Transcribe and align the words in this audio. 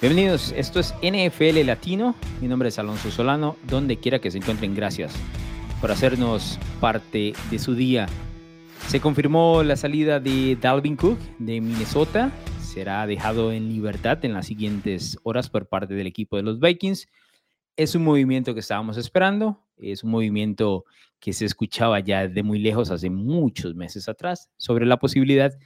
Bienvenidos, 0.00 0.54
esto 0.56 0.78
es 0.78 0.94
NFL 1.02 1.66
Latino. 1.66 2.14
Mi 2.40 2.46
nombre 2.46 2.68
es 2.68 2.78
Alonso 2.78 3.10
Solano. 3.10 3.56
Donde 3.66 3.96
quiera 3.96 4.20
que 4.20 4.30
se 4.30 4.38
encuentren, 4.38 4.72
gracias 4.72 5.12
por 5.80 5.90
hacernos 5.90 6.56
parte 6.80 7.32
de 7.50 7.58
su 7.58 7.74
día. 7.74 8.06
Se 8.86 9.00
confirmó 9.00 9.64
la 9.64 9.74
salida 9.74 10.20
de 10.20 10.54
Dalvin 10.54 10.94
Cook 10.94 11.18
de 11.40 11.60
Minnesota. 11.60 12.30
Será 12.60 13.08
dejado 13.08 13.50
en 13.50 13.70
libertad 13.70 14.24
en 14.24 14.34
las 14.34 14.46
siguientes 14.46 15.18
horas 15.24 15.50
por 15.50 15.68
parte 15.68 15.94
del 15.94 16.06
equipo 16.06 16.36
de 16.36 16.44
los 16.44 16.60
Vikings. 16.60 17.08
Es 17.76 17.96
un 17.96 18.04
movimiento 18.04 18.54
que 18.54 18.60
estábamos 18.60 18.98
esperando. 18.98 19.66
Es 19.76 20.04
un 20.04 20.12
movimiento 20.12 20.84
que 21.18 21.32
se 21.32 21.44
escuchaba 21.44 21.98
ya 21.98 22.28
de 22.28 22.44
muy 22.44 22.60
lejos 22.60 22.92
hace 22.92 23.10
muchos 23.10 23.74
meses 23.74 24.08
atrás 24.08 24.48
sobre 24.58 24.86
la 24.86 24.98
posibilidad. 24.98 25.58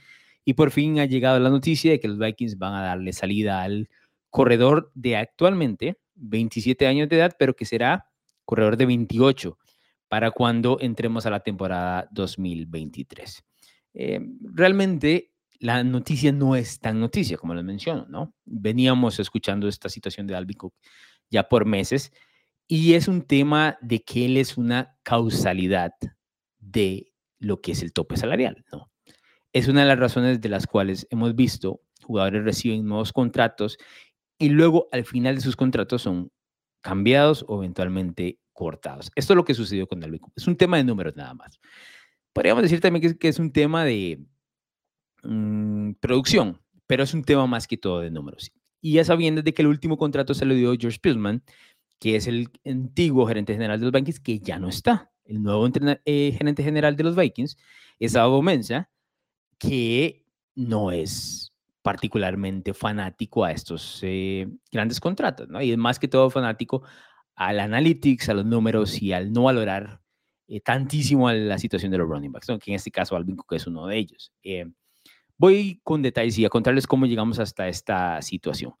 Y 0.43 0.55
por 0.55 0.71
fin 0.71 0.99
ha 0.99 1.05
llegado 1.05 1.39
la 1.39 1.51
noticia 1.51 1.91
de 1.91 1.99
que 1.99 2.07
los 2.07 2.17
Vikings 2.17 2.57
van 2.57 2.73
a 2.73 2.81
darle 2.81 3.13
salida 3.13 3.61
al 3.61 3.87
corredor 4.33 4.91
de 4.95 5.15
actualmente 5.15 5.99
27 6.15 6.87
años 6.87 7.07
de 7.07 7.17
edad, 7.17 7.35
pero 7.37 7.55
que 7.55 7.65
será 7.65 8.09
corredor 8.45 8.77
de 8.77 8.87
28 8.87 9.59
para 10.07 10.31
cuando 10.31 10.79
entremos 10.81 11.27
a 11.27 11.29
la 11.29 11.41
temporada 11.41 12.07
2023. 12.09 13.43
Eh, 13.93 14.19
realmente 14.41 15.33
la 15.59 15.83
noticia 15.83 16.31
no 16.31 16.55
es 16.55 16.79
tan 16.79 16.99
noticia, 16.99 17.37
como 17.37 17.53
les 17.53 17.63
menciono, 17.63 18.07
¿no? 18.09 18.33
Veníamos 18.43 19.19
escuchando 19.19 19.67
esta 19.67 19.87
situación 19.87 20.25
de 20.25 20.35
Alvin 20.35 20.57
Cook 20.57 20.73
ya 21.29 21.47
por 21.47 21.65
meses 21.65 22.11
y 22.67 22.95
es 22.95 23.07
un 23.07 23.21
tema 23.21 23.77
de 23.81 24.03
que 24.03 24.25
él 24.25 24.37
es 24.37 24.57
una 24.57 24.97
causalidad 25.03 25.91
de 26.57 27.13
lo 27.37 27.61
que 27.61 27.73
es 27.73 27.83
el 27.83 27.93
tope 27.93 28.17
salarial, 28.17 28.65
¿no? 28.71 28.91
Es 29.51 29.67
una 29.67 29.81
de 29.81 29.87
las 29.89 29.99
razones 29.99 30.41
de 30.41 30.49
las 30.49 30.65
cuales 30.65 31.05
hemos 31.11 31.35
visto 31.35 31.81
jugadores 32.03 32.43
reciben 32.43 32.85
nuevos 32.85 33.13
contratos 33.13 33.77
y 34.37 34.49
luego 34.49 34.87
al 34.91 35.05
final 35.05 35.35
de 35.35 35.41
sus 35.41 35.55
contratos 35.55 36.01
son 36.01 36.31
cambiados 36.81 37.45
o 37.47 37.57
eventualmente 37.57 38.39
cortados. 38.51 39.11
Esto 39.15 39.33
es 39.33 39.37
lo 39.37 39.45
que 39.45 39.53
sucedió 39.53 39.87
con 39.87 39.99
Dalvin 39.99 40.19
Cook. 40.19 40.33
Es 40.35 40.47
un 40.47 40.55
tema 40.55 40.77
de 40.77 40.83
números 40.83 41.15
nada 41.15 41.33
más. 41.33 41.59
Podríamos 42.33 42.63
decir 42.63 42.79
también 42.79 43.17
que 43.17 43.27
es, 43.27 43.39
un 43.39 43.51
tema 43.51 43.85
de 43.85 44.25
mm, 45.23 45.93
producción, 45.99 46.61
pero 46.87 47.03
es 47.03 47.13
un 47.13 47.23
tema 47.23 47.47
más 47.47 47.67
que 47.67 47.77
todo 47.77 47.99
de 47.99 48.11
números. 48.11 48.51
Y 48.81 48.93
ya 48.93 49.05
sabiendo 49.05 49.41
de 49.41 49.53
que 49.53 49.61
el 49.61 49.67
último 49.67 49.97
contrato 49.97 50.33
se 50.33 50.45
lo 50.45 50.53
dio 50.53 50.75
George 50.77 50.99
Pillman, 50.99 51.43
que 51.99 52.15
es 52.15 52.27
el 52.27 52.49
antiguo 52.65 53.25
gerente 53.27 53.53
general 53.53 53.79
de 53.79 53.85
los 53.85 53.93
Vikings, 53.93 54.19
que 54.19 54.39
ya 54.39 54.59
no 54.59 54.67
está. 54.67 55.11
El 55.23 55.41
nuevo 55.41 55.69
eh, 56.05 56.35
gerente 56.37 56.63
general 56.63 56.97
de 56.97 57.03
los 57.03 57.15
Vikings 57.15 57.55
es 57.99 58.15
Abo 58.15 58.41
Mensa, 58.41 58.89
que 59.57 60.25
no 60.55 60.91
es 60.91 61.52
particularmente 61.83 62.73
fanático 62.73 63.43
a 63.43 63.51
estos 63.51 63.99
eh, 64.01 64.47
grandes 64.71 64.99
contratos, 64.99 65.49
¿no? 65.49 65.61
Y 65.61 65.75
más 65.77 65.99
que 65.99 66.07
todo 66.07 66.29
fanático 66.29 66.81
al 67.35 67.59
analytics, 67.59 68.29
a 68.29 68.33
los 68.33 68.45
números 68.45 69.01
y 69.01 69.11
al 69.11 69.31
no 69.31 69.43
valorar 69.43 70.01
eh, 70.47 70.61
tantísimo 70.61 71.29
la 71.31 71.59
situación 71.59 71.91
de 71.91 71.97
los 71.97 72.07
running 72.07 72.31
backs, 72.31 72.47
que 72.47 72.71
en 72.71 72.75
este 72.75 72.89
caso 72.89 73.15
Alvin 73.15 73.35
Cook 73.35 73.53
es 73.53 73.67
uno 73.67 73.85
de 73.87 73.97
ellos. 73.97 74.31
Eh, 74.43 74.65
voy 75.37 75.81
con 75.83 76.01
detalles 76.01 76.39
y 76.39 76.45
a 76.45 76.49
contarles 76.49 76.87
cómo 76.87 77.05
llegamos 77.05 77.37
hasta 77.39 77.67
esta 77.67 78.21
situación. 78.21 78.73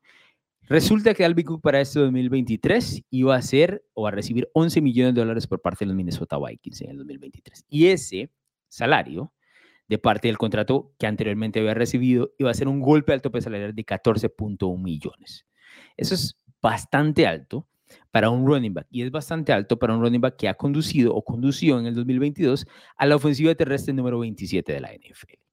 Resulta 0.61 1.13
que 1.13 1.25
Alvin 1.25 1.45
Cook 1.45 1.61
para 1.61 1.81
este 1.81 1.99
2023 1.99 3.03
iba 3.09 3.35
a 3.35 3.41
ser 3.41 3.83
o 3.93 4.07
a 4.07 4.11
recibir 4.11 4.49
11 4.53 4.81
millones 4.81 5.13
de 5.13 5.21
dólares 5.21 5.45
por 5.45 5.61
parte 5.61 5.83
de 5.83 5.87
los 5.87 5.95
Minnesota 5.97 6.37
Vikings 6.39 6.81
en 6.81 6.91
el 6.91 6.97
2023. 6.99 7.65
Y 7.67 7.87
ese 7.87 8.31
salario 8.69 9.33
de 9.87 9.97
parte 9.97 10.27
del 10.27 10.37
contrato 10.37 10.93
que 10.97 11.07
anteriormente 11.07 11.59
había 11.59 11.73
recibido 11.73 12.31
iba 12.37 12.49
a 12.49 12.53
ser 12.53 12.67
un 12.67 12.79
golpe 12.79 13.13
al 13.13 13.21
tope 13.21 13.41
salarial 13.41 13.75
de 13.75 13.85
14.1 13.85 14.81
millones. 14.81 15.45
Eso 15.97 16.15
es 16.15 16.37
bastante 16.61 17.27
alto 17.27 17.67
para 18.11 18.29
un 18.29 18.47
running 18.47 18.73
back 18.73 18.87
y 18.89 19.03
es 19.03 19.11
bastante 19.11 19.53
alto 19.53 19.77
para 19.77 19.93
un 19.93 20.01
running 20.01 20.21
back 20.21 20.37
que 20.37 20.47
ha 20.47 20.53
conducido 20.55 21.13
o 21.13 21.23
condució 21.23 21.79
en 21.79 21.85
el 21.85 21.95
2022 21.95 22.65
a 22.95 23.05
la 23.05 23.15
ofensiva 23.15 23.53
terrestre 23.55 23.93
número 23.93 24.19
27 24.19 24.73
de 24.73 24.79
la 24.79 24.91
NFL. 24.93 25.43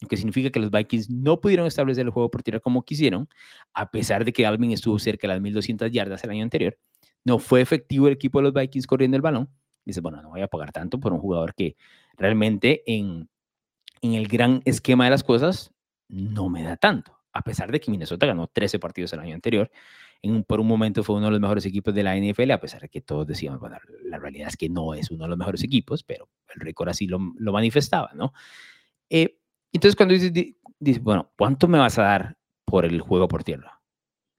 Lo 0.00 0.08
que 0.08 0.16
significa 0.16 0.50
que 0.50 0.60
los 0.60 0.70
Vikings 0.70 1.10
no 1.10 1.40
pudieron 1.40 1.66
establecer 1.66 2.06
el 2.06 2.10
juego 2.10 2.30
por 2.30 2.42
tierra 2.42 2.60
como 2.60 2.84
quisieron, 2.84 3.28
a 3.74 3.90
pesar 3.90 4.24
de 4.24 4.32
que 4.32 4.46
Alvin 4.46 4.72
estuvo 4.72 4.98
cerca 4.98 5.28
de 5.28 5.34
las 5.34 5.42
1200 5.42 5.90
yardas 5.90 6.24
el 6.24 6.30
año 6.30 6.42
anterior. 6.42 6.78
No 7.24 7.38
fue 7.38 7.60
efectivo 7.60 8.06
el 8.06 8.14
equipo 8.14 8.38
de 8.38 8.44
los 8.44 8.54
Vikings 8.54 8.86
corriendo 8.86 9.16
el 9.16 9.22
balón. 9.22 9.50
Dice, 9.84 10.00
bueno, 10.00 10.22
no 10.22 10.30
voy 10.30 10.40
a 10.40 10.48
pagar 10.48 10.72
tanto 10.72 10.98
por 10.98 11.12
un 11.12 11.20
jugador 11.20 11.54
que 11.54 11.76
realmente 12.16 12.82
en 12.86 13.28
en 14.02 14.14
el 14.14 14.28
gran 14.28 14.62
esquema 14.64 15.04
de 15.04 15.10
las 15.10 15.24
cosas, 15.24 15.72
no 16.08 16.48
me 16.48 16.62
da 16.62 16.76
tanto. 16.76 17.18
A 17.32 17.42
pesar 17.42 17.70
de 17.70 17.80
que 17.80 17.90
Minnesota 17.90 18.26
ganó 18.26 18.48
13 18.48 18.78
partidos 18.78 19.12
el 19.12 19.20
año 19.20 19.34
anterior, 19.34 19.70
en, 20.22 20.44
por 20.44 20.60
un 20.60 20.66
momento 20.66 21.02
fue 21.02 21.16
uno 21.16 21.26
de 21.26 21.32
los 21.32 21.40
mejores 21.40 21.64
equipos 21.64 21.94
de 21.94 22.02
la 22.02 22.16
NFL, 22.16 22.50
a 22.50 22.60
pesar 22.60 22.82
de 22.82 22.88
que 22.88 23.00
todos 23.00 23.26
decíamos, 23.26 23.60
bueno, 23.60 23.78
la 24.04 24.18
realidad 24.18 24.48
es 24.48 24.56
que 24.56 24.68
no 24.68 24.94
es 24.94 25.10
uno 25.10 25.24
de 25.24 25.30
los 25.30 25.38
mejores 25.38 25.62
equipos, 25.62 26.02
pero 26.02 26.28
el 26.54 26.60
récord 26.60 26.88
así 26.88 27.06
lo, 27.06 27.18
lo 27.38 27.52
manifestaba, 27.52 28.10
¿no? 28.14 28.32
Eh, 29.08 29.38
entonces, 29.72 29.96
cuando 29.96 30.14
dices, 30.14 30.32
dice, 30.78 31.00
bueno, 31.00 31.32
¿cuánto 31.36 31.68
me 31.68 31.78
vas 31.78 31.98
a 31.98 32.02
dar 32.02 32.36
por 32.64 32.84
el 32.84 33.00
juego 33.00 33.28
por 33.28 33.44
tierra? 33.44 33.80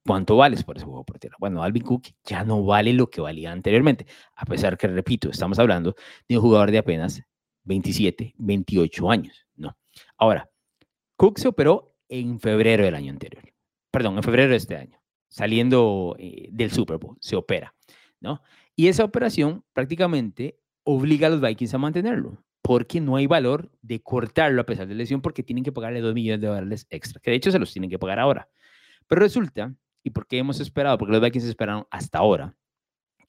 ¿Cuánto 0.06 0.36
vales 0.36 0.64
por 0.64 0.78
ese 0.78 0.86
juego 0.86 1.04
por 1.06 1.20
tierra? 1.20 1.38
Bueno, 1.40 1.64
Alvin 1.64 1.84
Cook 1.84 2.08
ya 2.24 2.44
no 2.44 2.64
vale 2.64 2.92
lo 2.94 3.10
que 3.10 3.22
valía 3.22 3.52
anteriormente, 3.52 4.08
a 4.36 4.46
pesar 4.46 4.78
que, 4.78 4.88
repito, 4.88 5.30
estamos 5.30 5.60
hablando 5.60 5.96
de 6.28 6.38
un 6.38 6.42
jugador 6.42 6.72
de 6.72 6.80
apenas 6.80 7.24
27, 7.64 8.36
28 8.38 9.12
años, 9.12 9.46
¿no? 9.56 9.78
Ahora, 10.18 10.50
Cook 11.16 11.40
se 11.40 11.48
operó 11.48 11.96
en 12.10 12.40
febrero 12.40 12.84
del 12.84 12.96
año 12.96 13.12
anterior, 13.12 13.44
perdón, 13.92 14.18
en 14.18 14.24
febrero 14.24 14.52
de 14.52 14.58
este 14.58 14.76
año, 14.76 15.02
saliendo 15.28 16.16
eh, 16.20 16.50
del 16.52 16.72
Super 16.72 16.98
Bowl, 16.98 17.18
se 17.20 17.36
opera, 17.36 17.74
¿no? 18.20 18.42
Y 18.76 18.88
esa 18.88 19.04
operación 19.04 19.64
prácticamente 19.74 20.60
obliga 20.84 21.28
a 21.28 21.30
los 21.30 21.42
Vikings 21.42 21.74
a 21.74 21.78
mantenerlo, 21.78 22.44
porque 22.62 23.02
no 23.02 23.16
hay 23.16 23.28
valor 23.28 23.72
de 23.82 24.02
cortarlo 24.02 24.62
a 24.62 24.66
pesar 24.66 24.88
de 24.88 24.94
la 24.94 25.00
lesión, 25.00 25.22
porque 25.22 25.44
tienen 25.44 25.64
que 25.64 25.72
pagarle 25.72 26.02
2 26.02 26.14
millones 26.14 26.42
de 26.42 26.48
dólares 26.48 26.88
extra, 26.90 27.22
que 27.22 27.32
de 27.32 27.38
hecho 27.38 27.52
se 27.52 27.60
los 27.60 27.72
tienen 27.72 27.90
que 27.90 28.00
pagar 28.00 28.20
ahora. 28.20 28.50
Pero 29.08 29.22
resulta, 29.22 29.74
¿y 30.04 30.10
por 30.10 30.28
qué 30.28 30.38
hemos 30.38 30.60
esperado? 30.60 30.98
Porque 30.98 31.14
los 31.14 31.22
Vikings 31.22 31.46
esperaron 31.46 31.86
hasta 31.92 32.20
ahora, 32.20 32.56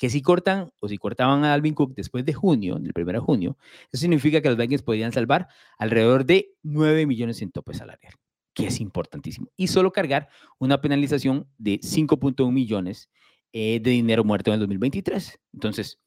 que 0.03 0.11
si 0.11 0.21
cortan 0.21 0.73
o 0.81 0.89
si 0.89 0.99
cortaban 0.99 1.45
a 1.45 1.55
Alvin 1.55 1.75
Cook 1.75 1.95
después 1.95 2.25
de 2.25 2.33
junio, 2.33 2.75
del 2.81 2.93
1 2.93 3.13
de 3.13 3.19
junio, 3.21 3.57
eso 3.93 4.01
significa 4.01 4.41
que 4.41 4.49
los 4.49 4.59
Vikings 4.59 4.83
podrían 4.83 5.13
salvar 5.13 5.47
alrededor 5.79 6.27
de 6.27 6.57
9 6.65 7.07
millones 7.07 7.41
en 7.41 7.53
tope 7.53 7.73
salarial, 7.73 8.13
que 8.53 8.67
es 8.67 8.81
importantísimo. 8.81 9.53
Y 9.57 9.69
solo 9.69 9.93
cargar 9.93 10.29
una 10.59 10.81
penalización 10.81 11.47
de 11.57 11.79
5.1 11.79 12.51
millones 12.51 13.11
eh, 13.53 13.79
de 13.81 13.93
dinero 13.93 14.25
muerto 14.25 14.51
en 14.51 14.55
el 14.55 14.61
2023. 14.63 15.39
Entonces, 15.53 16.01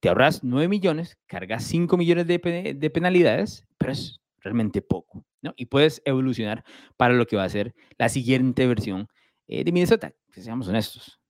te 0.00 0.08
ahorras 0.08 0.42
9 0.42 0.68
millones, 0.68 1.18
cargas 1.26 1.64
5 1.64 1.94
millones 1.98 2.26
de, 2.26 2.38
de 2.74 2.90
penalidades, 2.90 3.66
pero 3.76 3.92
es 3.92 4.22
realmente 4.38 4.80
poco, 4.80 5.26
¿no? 5.42 5.52
Y 5.58 5.66
puedes 5.66 6.00
evolucionar 6.06 6.64
para 6.96 7.12
lo 7.12 7.26
que 7.26 7.36
va 7.36 7.44
a 7.44 7.50
ser 7.50 7.74
la 7.98 8.08
siguiente 8.08 8.66
versión 8.66 9.06
eh, 9.48 9.64
de 9.64 9.70
Minnesota, 9.70 10.14
que 10.32 10.40
seamos 10.40 10.66
honestos 10.68 11.21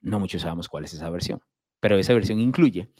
no 0.00 0.20
muchos 0.20 0.42
sabemos 0.42 0.68
cuál 0.68 0.84
es 0.84 0.94
esa 0.94 1.10
versión, 1.10 1.40
pero 1.80 1.98
esa 1.98 2.14
versión 2.14 2.40
incluye 2.40 2.90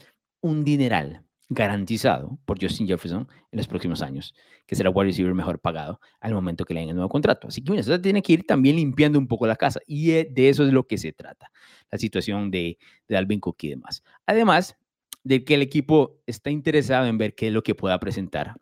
un 0.40 0.64
dineral 0.64 1.24
garantizado 1.48 2.38
por 2.44 2.60
Justin 2.60 2.86
Jefferson 2.86 3.28
en 3.50 3.56
los 3.56 3.66
próximos 3.66 4.02
años, 4.02 4.34
que 4.66 4.76
será 4.76 4.90
wide 4.90 5.08
receiver 5.08 5.34
mejor 5.34 5.60
pagado 5.60 6.00
al 6.20 6.34
momento 6.34 6.64
que 6.64 6.74
le 6.74 6.80
den 6.80 6.90
el 6.90 6.96
nuevo 6.96 7.08
contrato. 7.08 7.48
Así 7.48 7.62
que 7.62 7.70
Minnesota 7.70 8.00
tiene 8.00 8.22
que 8.22 8.32
ir 8.32 8.46
también 8.46 8.76
limpiando 8.76 9.18
un 9.18 9.28
poco 9.28 9.46
la 9.46 9.56
casa 9.56 9.80
y 9.86 10.12
eh, 10.12 10.28
de 10.30 10.48
eso 10.48 10.64
es 10.66 10.72
lo 10.72 10.86
que 10.86 10.98
se 10.98 11.12
trata, 11.12 11.50
la 11.90 11.98
situación 11.98 12.50
de, 12.50 12.78
de 13.08 13.16
Alvin 13.16 13.40
Cook 13.40 13.56
y 13.62 13.70
demás. 13.70 14.02
Además 14.26 14.76
de 15.22 15.44
que 15.44 15.54
el 15.54 15.62
equipo 15.62 16.20
está 16.26 16.50
interesado 16.50 17.06
en 17.06 17.18
ver 17.18 17.34
qué 17.34 17.48
es 17.48 17.52
lo 17.52 17.62
que 17.62 17.74
pueda 17.74 17.98
presentar 17.98 18.54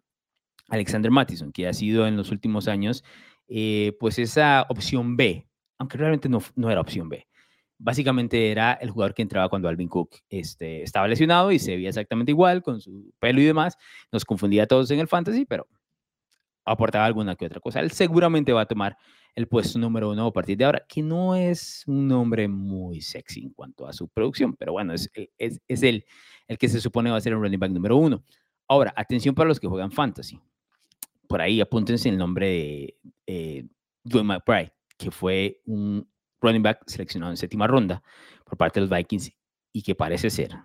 Alexander 0.68 1.10
Mattison, 1.10 1.52
que 1.52 1.68
ha 1.68 1.72
sido 1.72 2.06
en 2.06 2.16
los 2.16 2.30
últimos 2.30 2.68
años 2.68 3.04
eh, 3.48 3.96
pues 4.00 4.18
esa 4.18 4.66
opción 4.68 5.16
B, 5.16 5.46
aunque 5.78 5.98
realmente 5.98 6.28
no, 6.28 6.40
no 6.54 6.70
era 6.70 6.80
opción 6.80 7.08
B, 7.08 7.26
básicamente 7.82 8.50
era 8.50 8.74
el 8.74 8.90
jugador 8.90 9.12
que 9.12 9.22
entraba 9.22 9.48
cuando 9.48 9.68
Alvin 9.68 9.88
Cook 9.88 10.16
este, 10.30 10.82
estaba 10.82 11.08
lesionado 11.08 11.50
y 11.50 11.58
se 11.58 11.74
veía 11.74 11.88
exactamente 11.88 12.30
igual 12.30 12.62
con 12.62 12.80
su 12.80 13.12
pelo 13.18 13.40
y 13.40 13.44
demás. 13.44 13.76
Nos 14.12 14.24
confundía 14.24 14.62
a 14.62 14.66
todos 14.66 14.90
en 14.92 15.00
el 15.00 15.08
fantasy, 15.08 15.44
pero 15.44 15.66
aportaba 16.64 17.04
alguna 17.04 17.34
que 17.34 17.46
otra 17.46 17.60
cosa. 17.60 17.80
Él 17.80 17.90
seguramente 17.90 18.52
va 18.52 18.62
a 18.62 18.66
tomar 18.66 18.96
el 19.34 19.48
puesto 19.48 19.78
número 19.78 20.10
uno 20.10 20.26
a 20.26 20.32
partir 20.32 20.56
de 20.56 20.64
ahora, 20.64 20.84
que 20.88 21.02
no 21.02 21.34
es 21.34 21.82
un 21.86 22.06
nombre 22.06 22.46
muy 22.46 23.00
sexy 23.00 23.42
en 23.42 23.50
cuanto 23.50 23.86
a 23.86 23.92
su 23.92 24.08
producción, 24.08 24.54
pero 24.54 24.72
bueno, 24.72 24.92
es, 24.92 25.10
e, 25.14 25.30
es, 25.38 25.60
es 25.66 25.82
él 25.82 26.04
el 26.46 26.58
que 26.58 26.68
se 26.68 26.80
supone 26.80 27.10
va 27.10 27.16
a 27.16 27.20
ser 27.20 27.32
el 27.32 27.40
running 27.40 27.58
back 27.58 27.72
número 27.72 27.96
uno. 27.96 28.22
Ahora, 28.68 28.92
atención 28.96 29.34
para 29.34 29.48
los 29.48 29.58
que 29.58 29.66
juegan 29.66 29.90
fantasy. 29.90 30.38
Por 31.26 31.40
ahí 31.40 31.60
apúntense 31.60 32.08
el 32.08 32.18
nombre 32.18 32.46
de 32.46 32.96
eh, 33.26 33.66
Dwayne 34.04 34.28
McBride, 34.28 34.72
que 34.98 35.10
fue 35.10 35.60
un 35.64 36.06
running 36.42 36.62
back 36.62 36.82
seleccionado 36.86 37.32
en 37.32 37.36
séptima 37.36 37.66
ronda 37.66 38.02
por 38.44 38.58
parte 38.58 38.80
de 38.80 38.86
los 38.86 38.96
Vikings 38.96 39.32
y 39.72 39.82
que 39.82 39.94
parece 39.94 40.28
ser 40.28 40.56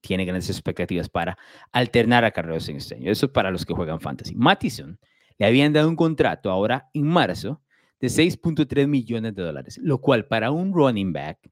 tiene 0.00 0.24
grandes 0.24 0.48
expectativas 0.48 1.08
para 1.08 1.36
alternar 1.72 2.24
a 2.24 2.30
carreras 2.30 2.68
en 2.68 2.76
este 2.76 2.94
año. 2.94 3.10
Eso 3.10 3.26
es 3.26 3.32
para 3.32 3.50
los 3.50 3.64
que 3.66 3.74
juegan 3.74 4.00
fantasy. 4.00 4.34
Mattison 4.34 4.98
le 5.38 5.46
habían 5.46 5.72
dado 5.72 5.88
un 5.88 5.96
contrato 5.96 6.50
ahora 6.50 6.88
en 6.94 7.06
marzo 7.06 7.62
de 8.00 8.08
6.3 8.08 8.86
millones 8.86 9.34
de 9.34 9.42
dólares, 9.42 9.78
lo 9.82 10.00
cual 10.00 10.26
para 10.26 10.50
un 10.50 10.72
running 10.72 11.12
back 11.12 11.50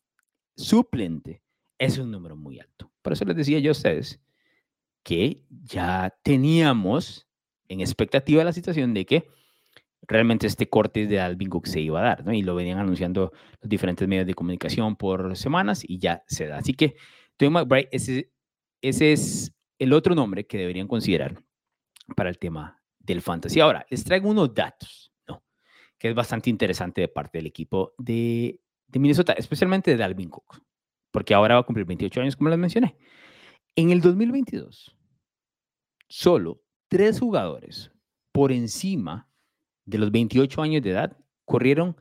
suplente 0.57 1.43
es 1.79 1.99
un 1.99 2.11
número 2.11 2.37
muy 2.37 2.61
alto. 2.61 2.91
Por 3.03 3.13
eso 3.13 3.25
les 3.25 3.37
decía 3.37 3.59
yo 3.59 3.71
a 3.71 3.73
ustedes 3.73 4.21
que 5.03 5.43
ya 5.49 6.17
teníamos 6.23 7.27
en 7.69 7.81
expectativa 7.81 8.45
la 8.45 8.53
situación 8.53 8.95
de 8.95 9.07
que 9.07 9.29
realmente 10.07 10.47
este 10.47 10.69
corte 10.69 11.07
de 11.07 11.21
Alvin 11.21 11.49
Cook 11.49 11.67
se 11.67 11.81
iba 11.81 12.01
a 12.01 12.05
dar, 12.05 12.25
¿no? 12.25 12.33
Y 12.33 12.43
lo 12.43 12.55
venían 12.55 12.79
anunciando 12.79 13.33
los 13.61 13.69
diferentes 13.69 14.07
medios 14.07 14.27
de 14.27 14.35
comunicación 14.35 14.97
por 14.97 15.37
semanas 15.37 15.83
y 15.87 15.99
ya 15.99 16.23
se 16.27 16.47
da. 16.47 16.59
Así 16.59 16.75
que 16.75 16.97
Tony 17.37 17.51
McBride, 17.51 17.89
ese, 17.93 18.33
ese 18.81 19.13
es 19.13 19.53
el 19.79 19.93
otro 19.93 20.15
nombre 20.15 20.47
que 20.47 20.59
deberían 20.59 20.89
considerar 20.89 21.43
para 22.15 22.31
el 22.31 22.39
tema 22.39 22.81
del 22.99 23.23
fantasy. 23.23 23.61
Ahora, 23.61 23.87
les 23.91 24.05
traigo 24.05 24.29
unos 24.29 24.55
datos, 24.55 25.13
¿no? 25.29 25.43
Que 25.99 26.11
es 26.11 26.15
bastante 26.15 26.51
interesante 26.51 27.01
de 27.01 27.09
parte 27.09 27.39
del 27.39 27.47
equipo 27.47 27.95
de, 27.99 28.61
de 28.87 28.99
Minnesota, 28.99 29.33
especialmente 29.33 29.91
de 29.91 29.97
Dalvin 29.97 30.31
Cook, 30.31 30.63
porque 31.11 31.35
ahora 31.35 31.55
va 31.55 31.61
a 31.61 31.65
cumplir 31.65 31.87
28 31.87 32.21
años, 32.21 32.37
como 32.37 32.51
les 32.51 32.59
mencioné. 32.59 32.97
En 33.75 33.91
el 33.91 34.01
2022, 34.01 34.97
solo 36.09 36.63
tres 36.89 37.21
jugadores 37.21 37.91
por 38.33 38.53
encima 38.53 39.29
de 39.87 39.99
los 39.99 40.11
28 40.11 40.61
años 40.63 40.83
de 40.83 40.91
edad 40.91 41.17
corrieron 41.45 41.97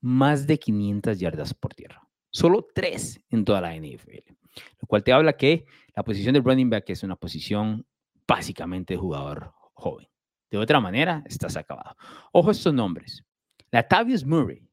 más 0.00 0.46
de 0.46 0.58
500 0.58 1.18
yardas 1.18 1.54
por 1.54 1.74
tierra. 1.74 2.06
Solo 2.30 2.66
tres 2.74 3.20
en 3.30 3.44
toda 3.44 3.60
la 3.60 3.74
NFL. 3.74 4.34
Lo 4.80 4.86
cual 4.86 5.02
te 5.02 5.12
habla 5.12 5.32
que 5.34 5.64
la 5.94 6.02
posición 6.02 6.34
de 6.34 6.40
running 6.40 6.68
back 6.68 6.90
es 6.90 7.02
una 7.02 7.16
posición 7.16 7.86
básicamente 8.26 8.94
de 8.94 8.98
jugador 8.98 9.54
joven. 9.74 10.08
De 10.50 10.58
otra 10.58 10.80
manera, 10.80 11.22
estás 11.26 11.56
acabado. 11.56 11.96
Ojo 12.32 12.50
estos 12.50 12.74
nombres. 12.74 13.24
Latavius 13.70 14.24
Murray 14.24 14.68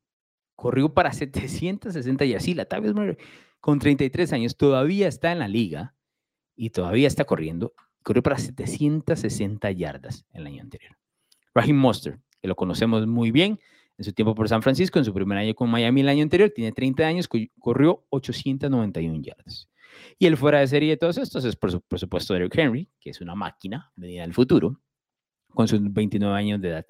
corrió 0.55 0.93
para 0.93 1.11
760 1.11 2.25
y 2.25 2.33
así. 2.33 2.53
Latavius 2.53 2.93
Murray, 2.93 3.17
con 3.59 3.79
33 3.79 4.33
años, 4.33 4.57
todavía 4.57 5.07
está 5.07 5.31
en 5.31 5.39
la 5.39 5.47
liga 5.47 5.95
y 6.55 6.69
todavía 6.69 7.07
está 7.07 7.25
corriendo. 7.25 7.73
Corrió 8.03 8.23
para 8.23 8.37
760 8.37 9.71
yardas 9.71 10.25
el 10.31 10.45
año 10.47 10.61
anterior. 10.61 10.97
Raheem 11.53 11.77
Monster, 11.77 12.19
que 12.45 12.47
lo 12.47 12.55
conocemos 12.55 13.07
muy 13.07 13.31
bien, 13.31 13.59
en 13.97 14.05
su 14.05 14.13
tiempo 14.13 14.35
por 14.35 14.47
San 14.47 14.61
Francisco, 14.61 14.99
en 14.99 15.05
su 15.05 15.11
primer 15.11 15.35
año 15.35 15.55
con 15.55 15.67
Miami 15.67 16.01
el 16.01 16.09
año 16.09 16.21
anterior, 16.21 16.51
tiene 16.51 16.71
30 16.71 17.03
años, 17.03 17.27
corrió 17.59 18.05
891 18.11 19.19
yardas. 19.23 19.67
Y 20.19 20.27
el 20.27 20.37
fuera 20.37 20.59
de 20.59 20.67
serie 20.67 20.91
de 20.91 20.97
todos 20.97 21.17
estos 21.17 21.43
es, 21.43 21.55
por, 21.55 21.71
supuesto, 21.71 22.35
Derrick 22.35 22.55
Henry, 22.55 22.87
que 22.99 23.09
es 23.09 23.19
una 23.19 23.33
máquina 23.33 23.91
venida 23.95 24.21
del 24.21 24.35
futuro, 24.35 24.79
con 25.49 25.67
sus 25.67 25.81
29 25.81 26.37
años 26.37 26.61
de 26.61 26.69
edad, 26.69 26.85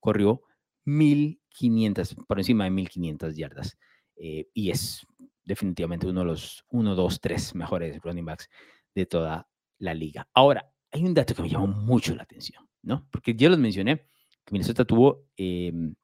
corrió 0.00 0.42
1.500, 0.86 2.26
por 2.26 2.40
encima 2.40 2.64
de 2.64 2.70
1.500 2.70 3.32
yardas. 3.36 3.78
Eh, 4.16 4.48
y 4.54 4.70
es 4.70 5.06
definitivamente 5.44 6.08
uno 6.08 6.20
de 6.20 6.26
los 6.26 6.64
1, 6.70 6.96
2, 6.96 7.20
3 7.20 7.54
mejores 7.54 8.02
running 8.02 8.24
backs 8.24 8.48
de 8.92 9.06
toda 9.06 9.48
la 9.78 9.94
liga. 9.94 10.26
Ahora, 10.34 10.68
hay 10.90 11.04
un 11.04 11.14
dato 11.14 11.32
que 11.32 11.42
me 11.42 11.48
llamó 11.48 11.68
mucho 11.68 12.12
la 12.16 12.24
atención, 12.24 12.68
¿no? 12.82 13.06
Porque 13.12 13.36
ya 13.36 13.48
los 13.48 13.58
mencioné, 13.60 14.08
que 14.46 14.52
Minnesota 14.52 14.84
tuvo 14.84 15.26
em, 15.36 15.94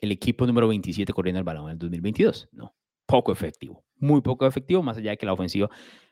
el 0.00 0.10
equipo 0.10 0.46
número 0.46 0.66
27 0.68 1.12
corriendo 1.12 1.38
el 1.38 1.44
balón 1.44 1.66
en 1.66 1.72
el 1.72 1.78
2022, 1.78 2.48
¿no? 2.52 2.74
Poco 3.06 3.30
efectivo, 3.30 3.84
muy 3.96 4.22
poco 4.22 4.46
efectivo, 4.46 4.82
más 4.82 4.96
allá 4.96 5.10
de 5.10 5.18
que 5.18 5.26
la 5.26 5.34
ofensiva, 5.34 5.68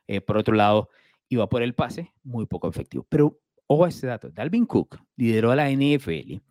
eh, 0.06 0.20
por 0.20 0.36
otro 0.36 0.54
lado, 0.54 0.90
iba 1.28 1.48
por 1.48 1.62
el 1.62 1.74
pase, 1.74 2.12
muy 2.22 2.46
poco 2.46 2.68
efectivo. 2.68 3.06
Pero 3.08 3.40
ojo 3.66 3.86
a 3.86 3.88
este 3.88 4.06
dato, 4.06 4.30
Dalvin 4.30 4.66
Cook 4.66 4.98
lideró 5.16 5.50
a 5.50 5.56
la 5.56 5.70
NFL 5.70 6.42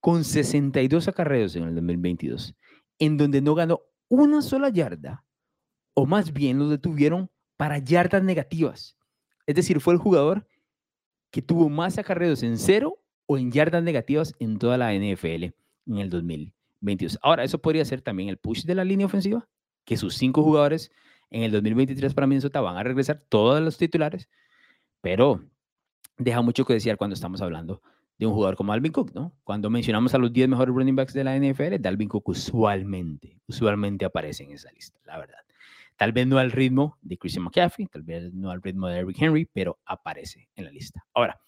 con 0.00 0.24
62 0.24 1.06
acarreos 1.06 1.54
en 1.54 1.62
el 1.62 1.74
2022, 1.76 2.56
en 2.98 3.16
donde 3.16 3.40
no 3.40 3.54
ganó 3.54 3.82
una 4.08 4.42
sola 4.42 4.70
yarda, 4.70 5.24
o 5.94 6.04
más 6.06 6.32
bien 6.32 6.58
lo 6.58 6.68
detuvieron 6.68 7.30
para 7.56 7.78
yardas 7.78 8.24
negativas. 8.24 8.96
Es 9.46 9.54
decir, 9.54 9.80
fue 9.80 9.94
el 9.94 10.00
jugador 10.00 10.46
que 11.30 11.42
tuvo 11.42 11.68
más 11.68 11.98
acarreos 11.98 12.42
en 12.42 12.58
cero 12.58 13.00
o 13.28 13.36
en 13.36 13.52
yardas 13.52 13.82
negativas 13.82 14.34
en 14.40 14.58
toda 14.58 14.78
la 14.78 14.94
NFL 14.94 15.44
en 15.86 15.98
el 15.98 16.08
2022. 16.08 17.18
Ahora, 17.22 17.44
eso 17.44 17.58
podría 17.58 17.84
ser 17.84 18.00
también 18.00 18.30
el 18.30 18.38
push 18.38 18.64
de 18.64 18.74
la 18.74 18.84
línea 18.84 19.06
ofensiva, 19.06 19.46
que 19.84 19.98
sus 19.98 20.14
cinco 20.14 20.42
jugadores 20.42 20.90
en 21.30 21.42
el 21.42 21.52
2023 21.52 22.14
para 22.14 22.26
Minnesota 22.26 22.62
van 22.62 22.78
a 22.78 22.82
regresar 22.82 23.22
todos 23.28 23.60
los 23.60 23.76
titulares, 23.76 24.30
pero 25.02 25.44
deja 26.16 26.40
mucho 26.40 26.64
que 26.64 26.72
desear 26.72 26.96
cuando 26.96 27.14
estamos 27.14 27.42
hablando 27.42 27.82
de 28.18 28.26
un 28.26 28.32
jugador 28.32 28.56
como 28.56 28.72
Alvin 28.72 28.92
Cook, 28.92 29.12
¿no? 29.14 29.34
Cuando 29.44 29.68
mencionamos 29.68 30.14
a 30.14 30.18
los 30.18 30.32
10 30.32 30.48
mejores 30.48 30.74
running 30.74 30.96
backs 30.96 31.12
de 31.12 31.22
la 31.22 31.36
NFL, 31.36 31.80
Dalvin 31.80 32.08
Cook 32.08 32.30
usualmente, 32.30 33.38
usualmente 33.46 34.06
aparece 34.06 34.44
en 34.44 34.52
esa 34.52 34.72
lista, 34.72 34.98
la 35.04 35.18
verdad. 35.18 35.38
Tal 35.96 36.12
vez 36.12 36.26
no 36.26 36.38
al 36.38 36.50
ritmo 36.50 36.96
de 37.02 37.18
Christian 37.18 37.44
McCaffrey, 37.44 37.86
tal 37.88 38.02
vez 38.02 38.32
no 38.32 38.50
al 38.50 38.62
ritmo 38.62 38.88
de 38.88 39.00
Eric 39.00 39.16
Henry, 39.20 39.48
pero 39.52 39.78
aparece 39.84 40.48
en 40.56 40.64
la 40.64 40.70
lista. 40.70 41.04
Ahora, 41.12 41.38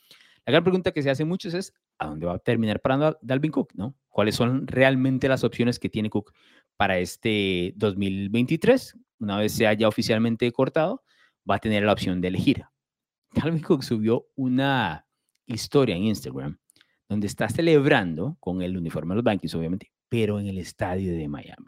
la 0.46 0.52
gran 0.52 0.64
pregunta 0.64 0.92
que 0.92 1.02
se 1.02 1.10
hace 1.10 1.24
muchos 1.24 1.54
es, 1.54 1.74
¿a 1.98 2.06
dónde 2.06 2.26
va 2.26 2.34
a 2.34 2.38
terminar 2.38 2.80
parando 2.80 3.18
Dalvin 3.22 3.52
Cook? 3.52 3.72
¿no? 3.74 3.94
¿Cuáles 4.08 4.34
son 4.34 4.66
realmente 4.66 5.28
las 5.28 5.44
opciones 5.44 5.78
que 5.78 5.88
tiene 5.88 6.10
Cook 6.10 6.32
para 6.76 6.98
este 6.98 7.72
2023? 7.76 8.96
Una 9.20 9.36
vez 9.36 9.52
se 9.52 9.66
haya 9.66 9.86
oficialmente 9.86 10.50
cortado, 10.52 11.02
va 11.48 11.56
a 11.56 11.58
tener 11.58 11.82
la 11.84 11.92
opción 11.92 12.20
de 12.20 12.28
elegir. 12.28 12.64
Dalvin 13.32 13.62
Cook 13.62 13.82
subió 13.82 14.26
una 14.34 15.06
historia 15.46 15.96
en 15.96 16.04
Instagram 16.04 16.58
donde 17.08 17.26
está 17.26 17.48
celebrando 17.48 18.36
con 18.38 18.62
el 18.62 18.76
uniforme 18.76 19.14
de 19.14 19.16
los 19.16 19.24
Yankees, 19.24 19.54
obviamente, 19.56 19.92
pero 20.08 20.38
en 20.38 20.46
el 20.46 20.58
estadio 20.58 21.12
de 21.12 21.28
Miami. 21.28 21.66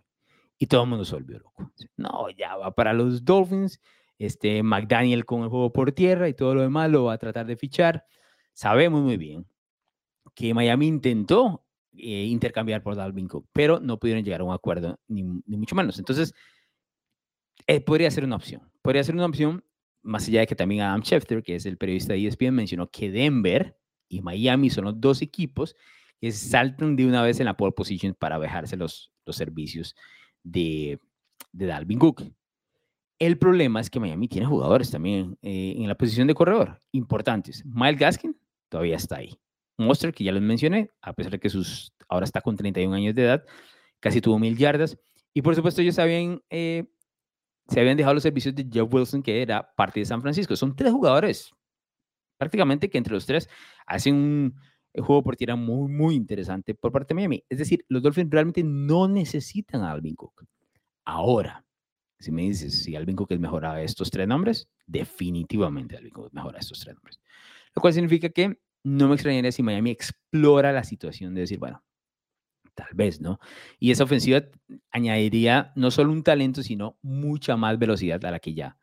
Y 0.56 0.66
todo 0.66 0.84
el 0.84 0.88
mundo 0.88 1.04
se 1.04 1.16
volvió 1.16 1.40
loco. 1.40 1.72
No, 1.96 2.30
ya 2.30 2.56
va 2.56 2.72
para 2.72 2.92
los 2.92 3.24
Dolphins. 3.24 3.80
Este 4.19 4.62
McDaniel 4.62 5.24
con 5.24 5.42
el 5.42 5.48
juego 5.48 5.72
por 5.72 5.90
tierra 5.90 6.28
y 6.28 6.34
todo 6.34 6.54
lo 6.54 6.60
demás 6.60 6.88
lo 6.88 7.04
va 7.04 7.14
a 7.14 7.19
tratar 7.19 7.46
de 7.46 7.56
fichar. 7.56 8.04
Sabemos 8.52 9.02
muy 9.02 9.16
bien 9.16 9.46
que 10.34 10.54
Miami 10.54 10.87
intentó 10.87 11.64
eh, 11.94 12.25
intercambiar 12.25 12.82
por 12.82 12.96
Dalvin 12.96 13.28
Cook, 13.28 13.49
pero 13.52 13.81
no 13.81 13.99
pudieron 13.99 14.25
llegar 14.25 14.40
a 14.40 14.44
un 14.44 14.54
acuerdo, 14.54 14.99
ni, 15.08 15.22
mucho 15.22 15.75
menos. 15.75 15.99
Entonces, 15.99 16.34
eh, 17.66 17.81
podría 17.81 18.10
ser 18.10 18.25
una 18.25 18.37
opción. 18.37 18.62
Podría 18.82 19.04
ser 19.04 19.14
una 19.14 19.26
opción, 19.26 19.64
más 20.02 20.26
allá 20.26 20.40
de 20.40 20.46
que 20.46 20.54
también 20.54 20.82
Adam 20.82 21.02
Schefter, 21.02 21.43
que 21.43 21.56
es 21.56 21.66
el 21.66 21.76
periodista 21.76 22.14
de 22.14 22.26
ESPN, 22.26 22.54
mencionó 22.54 22.90
que 22.90 23.10
Denver 23.10 23.76
y 24.08 24.22
Miami 24.22 24.70
son 24.70 24.84
los 24.84 25.00
dos 25.00 25.22
equipos 25.22 25.76
que 26.20 26.32
saltan 26.32 26.96
de 26.96 27.06
una 27.06 27.22
vez 27.22 27.40
en 27.40 27.46
la 27.46 27.56
pole 27.56 27.72
position 27.72 28.15
para 28.15 28.38
dejarse 28.38 28.77
los, 28.77 29.12
los 29.27 29.36
servicios 29.36 29.94
de, 30.43 30.98
de 31.53 31.67
Dalvin 31.67 31.98
Cook. 31.98 32.22
El 33.19 33.38
problema 33.38 33.81
es 33.81 33.88
que 33.88 34.00
Miami 34.00 34.28
tiene 34.28 34.46
jugadores 34.46 34.90
también 34.90 35.38
eh, 35.42 35.74
en 35.76 35.88
la 35.88 35.94
posición 35.94 36.26
de 36.26 36.34
corredor 36.34 36.82
importantes. 36.92 37.64
Miles 37.64 37.98
Gaskin 37.98 38.36
todavía 38.69 38.96
está 38.96 39.16
ahí. 39.16 39.38
Monster, 39.78 40.12
que 40.12 40.24
ya 40.24 40.32
les 40.32 40.42
mencioné, 40.42 40.90
a 41.00 41.12
pesar 41.12 41.32
de 41.32 41.40
que 41.40 41.48
sus, 41.48 41.92
ahora 42.08 42.24
está 42.24 42.40
con 42.40 42.56
31 42.56 42.94
años 42.94 43.14
de 43.14 43.24
edad, 43.24 43.44
casi 44.00 44.20
tuvo 44.20 44.38
mil 44.38 44.56
yardas. 44.56 44.98
Y 45.34 45.42
por 45.42 45.54
supuesto, 45.54 45.81
ellos 45.81 45.98
habían, 45.98 46.42
eh, 46.50 46.84
se 47.69 47.81
habían 47.81 47.96
dejado 47.96 48.14
los 48.14 48.22
servicios 48.22 48.54
de 48.54 48.69
Jeff 48.70 48.92
Wilson, 48.92 49.22
que 49.22 49.40
era 49.42 49.72
parte 49.74 50.00
de 50.00 50.06
San 50.06 50.20
Francisco. 50.20 50.56
Son 50.56 50.74
tres 50.74 50.92
jugadores, 50.92 51.52
prácticamente 52.38 52.90
que 52.90 52.98
entre 52.98 53.14
los 53.14 53.24
tres 53.24 53.48
hacen 53.86 54.14
un 54.94 55.04
juego 55.04 55.22
por 55.22 55.36
tierra 55.36 55.56
muy, 55.56 55.90
muy 55.90 56.14
interesante 56.14 56.74
por 56.74 56.92
parte 56.92 57.14
de 57.14 57.14
Miami. 57.14 57.44
Es 57.48 57.58
decir, 57.58 57.84
los 57.88 58.02
Dolphins 58.02 58.31
realmente 58.31 58.62
no 58.62 59.08
necesitan 59.08 59.82
a 59.82 59.92
Alvin 59.92 60.16
Cook. 60.16 60.44
Ahora, 61.04 61.64
si 62.22 62.31
me 62.31 62.43
dices 62.43 62.84
si 62.84 62.94
Alvin 62.94 63.17
Cook 63.17 63.32
es 63.32 63.41
mejor 63.41 63.67
a 63.67 63.82
estos 63.82 64.10
tres 64.10 64.29
nombres, 64.29 64.69
definitivamente 64.86 65.96
Alvin 65.96 66.12
Cook 66.12 66.26
es 66.26 66.32
mejor 66.32 66.55
a 66.55 66.60
estos 66.60 66.81
tres 66.81 66.94
nombres. 66.94 67.20
Lo 67.74 67.82
cual 67.82 67.93
significa 67.93 68.29
que 68.29 68.58
no 68.84 69.08
me 69.08 69.14
extrañaría 69.14 69.50
si 69.50 69.62
Miami 69.62 69.91
explora 69.91 70.72
la 70.72 70.84
situación 70.84 71.34
de 71.34 71.43
decir, 71.43 71.58
bueno, 71.58 71.82
tal 72.74 72.88
vez, 72.94 73.20
¿no? 73.20 73.41
Y 73.79 73.91
esa 73.91 74.05
ofensiva 74.05 74.43
añadiría 74.91 75.72
no 75.74 75.91
solo 75.91 76.12
un 76.12 76.22
talento, 76.22 76.62
sino 76.62 76.96
mucha 77.02 77.56
más 77.56 77.79
velocidad 77.79 78.24
a 78.24 78.31
la 78.31 78.38
que 78.38 78.55
ya 78.55 78.79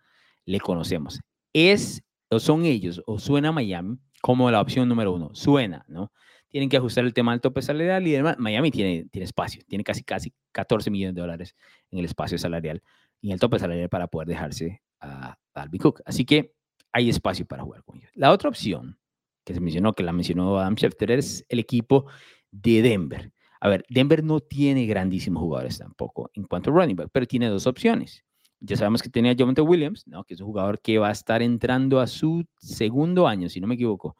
le 0.45 0.59
conocemos. 0.59 1.21
Es, 1.53 2.03
o 2.29 2.39
son 2.39 2.65
ellos, 2.65 3.01
o 3.05 3.19
suena 3.19 3.51
Miami 3.51 3.99
como 4.21 4.51
la 4.51 4.61
opción 4.61 4.89
número 4.89 5.13
uno. 5.13 5.29
Suena, 5.33 5.85
¿no? 5.87 6.11
Tienen 6.49 6.69
que 6.69 6.77
ajustar 6.77 7.05
el 7.05 7.13
tema 7.13 7.31
del 7.31 7.41
tope 7.41 7.61
salarial 7.61 8.05
y 8.05 8.11
demás. 8.11 8.35
Miami 8.37 8.71
tiene, 8.71 9.05
tiene 9.05 9.25
espacio, 9.25 9.61
tiene 9.67 9.83
casi, 9.83 10.03
casi 10.03 10.33
14 10.51 10.91
millones 10.91 11.15
de 11.15 11.21
dólares 11.21 11.55
en 11.91 11.99
el 11.99 12.05
espacio 12.05 12.37
salarial 12.37 12.81
y 13.21 13.31
el 13.31 13.39
tope 13.39 13.59
salarial 13.59 13.89
para 13.89 14.07
poder 14.07 14.27
dejarse 14.27 14.81
a, 14.99 15.37
a 15.53 15.67
Cook. 15.79 16.01
Así 16.05 16.25
que 16.25 16.53
hay 16.91 17.09
espacio 17.09 17.45
para 17.45 17.63
jugar 17.63 17.83
con 17.83 17.97
ellos. 17.97 18.11
La 18.15 18.31
otra 18.31 18.49
opción 18.49 18.97
que 19.43 19.53
se 19.53 19.59
mencionó, 19.59 19.93
que 19.93 20.03
la 20.03 20.13
mencionó 20.13 20.59
Adam 20.59 20.75
Schefter, 20.75 21.11
es 21.11 21.45
el 21.49 21.59
equipo 21.59 22.05
de 22.51 22.81
Denver. 22.81 23.31
A 23.61 23.69
ver, 23.69 23.83
Denver 23.89 24.23
no 24.23 24.39
tiene 24.39 24.85
grandísimos 24.85 25.41
jugadores 25.41 25.77
tampoco 25.77 26.31
en 26.33 26.43
cuanto 26.43 26.69
a 26.69 26.73
running 26.73 26.95
back, 26.95 27.09
pero 27.11 27.25
tiene 27.25 27.47
dos 27.47 27.67
opciones. 27.67 28.23
Ya 28.61 28.75
sabemos 28.75 29.01
que 29.01 29.09
tenía 29.09 29.35
Javonte 29.37 29.61
Williams, 29.61 30.05
¿no? 30.07 30.23
que 30.23 30.33
es 30.33 30.41
un 30.41 30.47
jugador 30.47 30.81
que 30.81 30.97
va 30.97 31.09
a 31.09 31.13
estar 31.13 31.41
entrando 31.41 31.99
a 31.99 32.07
su 32.07 32.45
segundo 32.57 33.27
año, 33.27 33.49
si 33.49 33.59
no 33.59 33.67
me 33.67 33.75
equivoco. 33.75 34.15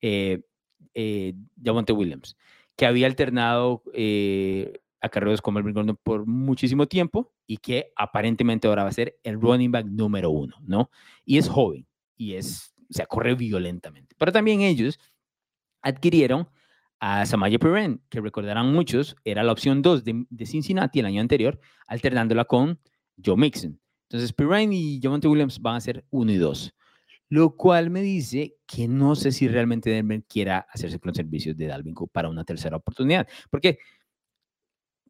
Eh, 0.00 0.42
eh, 0.94 1.34
Javonte 1.64 1.92
Williams, 1.92 2.36
que 2.76 2.86
había 2.86 3.06
alternado, 3.06 3.82
eh, 3.92 4.80
acarreos 5.04 5.42
con 5.42 5.54
Melvin 5.54 5.74
Gordon 5.74 5.98
por 6.02 6.26
muchísimo 6.26 6.86
tiempo 6.86 7.32
y 7.46 7.58
que 7.58 7.92
aparentemente 7.94 8.66
ahora 8.66 8.84
va 8.84 8.88
a 8.88 8.92
ser 8.92 9.18
el 9.22 9.40
running 9.40 9.70
back 9.70 9.86
número 9.86 10.30
uno, 10.30 10.56
¿no? 10.62 10.90
Y 11.24 11.38
es 11.38 11.48
joven 11.48 11.86
y 12.16 12.34
es, 12.34 12.74
o 12.90 12.92
sea, 12.92 13.06
corre 13.06 13.34
violentamente. 13.34 14.16
Pero 14.18 14.32
también 14.32 14.62
ellos 14.62 14.98
adquirieron 15.82 16.48
a 17.00 17.26
Samaya 17.26 17.58
Perrin, 17.58 18.00
que 18.08 18.20
recordarán 18.20 18.72
muchos, 18.72 19.14
era 19.24 19.42
la 19.42 19.52
opción 19.52 19.82
2 19.82 20.04
de, 20.04 20.24
de, 20.30 20.46
Cincinnati 20.46 21.00
el 21.00 21.06
año 21.06 21.20
anterior, 21.20 21.60
alternándola 21.86 22.46
con 22.46 22.80
Joe 23.22 23.36
Mixon. 23.36 23.78
Entonces, 24.08 24.32
Perrin 24.32 24.72
y 24.72 25.00
Javonte 25.02 25.28
Williams 25.28 25.60
van 25.60 25.76
a 25.76 25.80
ser 25.80 26.06
1 26.10 26.32
y 26.32 26.36
2, 26.36 26.74
lo 27.28 27.56
cual 27.56 27.90
me 27.90 28.00
dice 28.00 28.56
que 28.66 28.88
no 28.88 29.16
sé 29.16 29.32
si 29.32 29.48
realmente 29.48 29.90
Denver 29.90 30.24
quiera 30.26 30.66
hacerse 30.72 30.98
con 30.98 31.08
los 31.08 31.16
servicios 31.16 31.56
de 31.56 31.66
Dalvin 31.66 31.94
Cook 31.94 32.10
para 32.10 32.30
una 32.30 32.44
tercera 32.44 32.76
oportunidad, 32.76 33.28
porque 33.50 33.78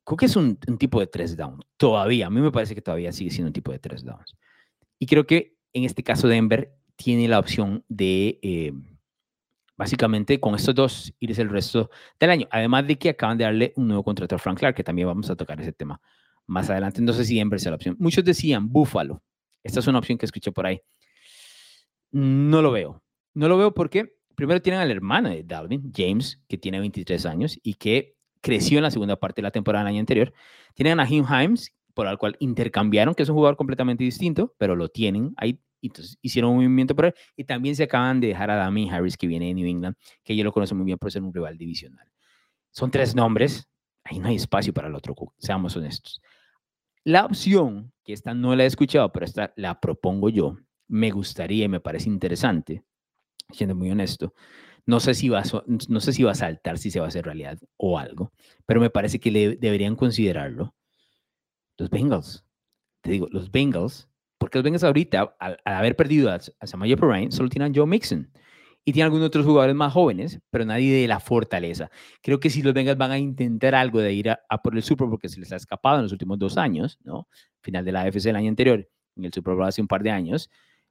Cook 0.05 0.23
es 0.23 0.37
un, 0.37 0.57
tipo 0.57 1.01
de 1.01 1.07
tres 1.07 1.37
downs, 1.37 1.65
todavía, 1.77 2.27
a 2.27 2.31
mí 2.31 2.41
me 2.41 2.53
parece 2.53 2.75
que 2.75 2.83
todavía 2.83 3.13
sigue 3.13 3.31
siendo 3.31 3.49
un 3.49 3.55
tipo 3.55 3.73
de 3.73 3.79
tres 3.79 4.05
downs. 4.05 4.37
Y 4.99 5.07
creo 5.07 5.27
que 5.27 5.57
en 5.73 5.85
este 5.85 6.03
caso 6.03 6.29
Denver 6.29 6.73
tiene 6.97 7.29
la 7.29 7.39
opción 7.39 7.85
de... 7.89 8.39
Eh, 8.43 8.73
básicamente 9.77 10.39
con 10.39 10.55
estos 10.55 10.75
dos 10.75 11.15
irse 11.19 11.43
el 11.43 11.51
resto 11.51 11.91
del 12.19 12.31
año. 12.31 12.49
Además 12.51 12.87
de 12.87 12.97
que 12.97 13.11
acaban 13.11 13.39
de 13.39 13.45
darle 13.45 13.73
un 13.77 13.89
nuevo 13.89 14.05
contrato 14.05 14.35
a 14.37 14.39
Frank 14.39 14.59
Clark, 14.59 14.77
que 14.77 14.85
también 14.85 15.09
vamos 15.09 15.31
a 15.31 15.37
tocar 15.37 15.61
ese 15.61 15.73
tema 15.73 16.01
más 16.47 16.71
adelante. 16.71 17.03
Sé 17.13 17.25
si 17.25 17.37
Denver 17.37 17.61
sea 17.61 17.71
la 17.71 17.77
opción. 17.77 17.97
Muchos 17.99 18.25
decían 18.25 18.71
Buffalo. 18.71 19.23
Esta 19.63 19.81
es 19.81 19.87
una 19.87 19.99
opción 19.99 20.19
que 20.19 20.27
escuché 20.27 20.53
por 20.53 20.67
ahí. 20.67 20.81
No 22.13 22.63
lo 22.63 22.71
veo. 22.71 23.03
No 23.35 23.49
lo 23.49 23.59
veo 23.59 23.75
porque 23.75 24.17
primero 24.35 24.61
tienen 24.63 24.81
al 24.81 24.91
hermano 24.91 25.31
de 25.31 25.43
Dalvin, 25.43 25.93
James, 25.95 26.41
que 26.49 26.59
tiene 26.59 26.79
23 26.81 27.27
años 27.27 27.59
y 27.63 27.75
que 27.75 28.17
creció 28.45 28.77
en 28.79 28.83
la 28.83 28.91
segunda 28.91 29.17
parte 29.17 29.41
de 29.41 29.45
la 29.45 29.51
temporada 29.51 29.85
del 29.85 29.95
año 29.95 30.01
anterior. 30.01 30.33
Tienen 30.75 31.01
a 31.01 31.07
Jim 31.07 31.25
Himes, 31.25 31.73
por 31.95 32.07
el 32.07 32.19
cual 32.19 32.37
intercambiaron, 32.41 33.15
que 33.15 33.23
es 33.23 33.29
un 33.31 33.37
jugador 33.37 33.57
completamente 33.57 34.05
distinto, 34.05 34.55
pero 34.59 34.77
lo 34.77 34.91
tienen. 34.91 35.33
Ahí 35.39 35.59
entonces 35.81 36.19
hicieron 36.21 36.51
un 36.51 36.57
movimiento 36.59 36.95
por 36.95 37.07
él. 37.07 37.15
Y 37.37 37.45
también 37.45 37.75
se 37.75 37.85
acaban 37.85 38.21
de 38.21 38.29
dejar 38.29 38.51
a 38.51 38.57
Dami 38.57 38.91
Harris, 38.91 39.17
que 39.17 39.27
viene 39.27 39.47
de 39.47 39.55
New 39.55 39.67
England, 39.67 39.97
que 40.23 40.37
yo 40.37 40.45
lo 40.45 40.53
conozco 40.53 40.77
muy 40.77 40.85
bien 40.85 40.99
por 40.99 41.11
ser 41.11 41.23
un 41.23 41.33
rival 41.33 41.57
divisional. 41.57 42.07
Son 42.71 42.91
tres 42.91 43.15
nombres. 43.15 43.67
Ahí 44.05 44.19
no 44.19 44.29
hay 44.29 44.37
espacio 44.37 44.75
para 44.75 44.89
el 44.89 44.95
otro, 44.95 45.15
seamos 45.39 45.75
honestos. 45.75 46.21
La 47.03 47.25
opción, 47.25 47.93
que 48.05 48.13
esta 48.13 48.35
no 48.35 48.55
la 48.55 48.65
he 48.65 48.67
escuchado, 48.67 49.11
pero 49.11 49.25
esta 49.25 49.55
la 49.57 49.81
propongo 49.81 50.29
yo, 50.29 50.59
me 50.87 51.11
gustaría 51.11 51.65
y 51.65 51.69
me 51.69 51.81
parece 51.81 52.11
interesante, 52.11 52.85
siendo 53.51 53.75
muy 53.75 53.91
honesto. 53.91 54.35
No 54.87 55.01
sé, 55.01 55.15
si 55.15 55.29
va 55.29 55.41
a, 55.41 55.45
no 55.67 56.01
sé 56.01 56.13
si 56.13 56.23
va 56.23 56.33
a 56.33 56.35
saltar, 56.35 56.79
si 56.79 56.91
se 56.91 57.01
va 57.01 57.07
a 57.07 57.09
hacer 57.09 57.25
realidad 57.25 57.59
o 57.77 57.99
algo, 57.99 58.33
pero 58.67 58.81
me 58.81 58.91
parece 58.91 59.19
que 59.19 59.31
le, 59.31 59.57
deberían 59.57 59.97
considerarlo. 59.97 60.75
Los 61.79 61.91
Bengals, 61.91 62.45
te 63.01 63.13
digo, 63.13 63.29
los 63.31 63.51
Bengals 63.51 64.09
porque 64.45 64.59
los 64.59 64.65
Bengals 64.65 64.85
ahorita, 64.85 65.37
al, 65.39 65.59
haber 65.65 65.97
perdido 65.97 66.31
a, 66.31 66.35
a 66.35 66.67
Samaya 66.67 66.99
Perrine, 66.99 67.31
solo 67.31 67.49
tienen 67.49 67.73
a 67.73 67.75
Joe 67.75 67.87
Mixon. 67.87 68.31
Y 68.85 68.93
tienen 68.93 69.07
algunos 69.07 69.29
otros 69.29 69.47
jugadores 69.47 69.75
más 69.75 69.91
jóvenes, 69.91 70.39
pero 70.51 70.67
nadie 70.67 70.95
de 71.01 71.09
la 71.09 71.19
fortaleza. 71.19 71.91
Creo 72.21 72.39
que 72.39 72.51
si 72.51 72.61
los 72.61 72.75
Bengals 72.75 72.99
van 72.99 73.13
a 73.13 73.19
intentar 73.19 73.75
algo 73.75 74.01
de 74.01 74.13
ir 74.13 74.29
a, 74.29 74.63
por 74.63 74.77
el 74.77 74.83
Super 74.83 75.09
porque 75.09 75.31
se 75.31 75.41
les 75.41 75.51
ha 75.53 75.57
escapado 75.57 75.97
en 75.97 76.03
los 76.03 76.13
últimos 76.13 76.39
dos 76.39 76.59
años, 76.59 76.99
¿no? 77.03 77.27
Final 77.63 77.87
de 77.87 77.93
la 77.93 78.03
AFC 78.03 78.27
el 78.27 78.37
año 78.37 78.51
anterior, 78.51 78.87
en 79.17 79.25
el 79.25 79.33
Super 79.33 79.55
Bowl 79.55 79.65
hace 79.65 79.81
un 79.81 79.89
par 79.89 80.03
de 80.03 80.11
años, 80.11 80.51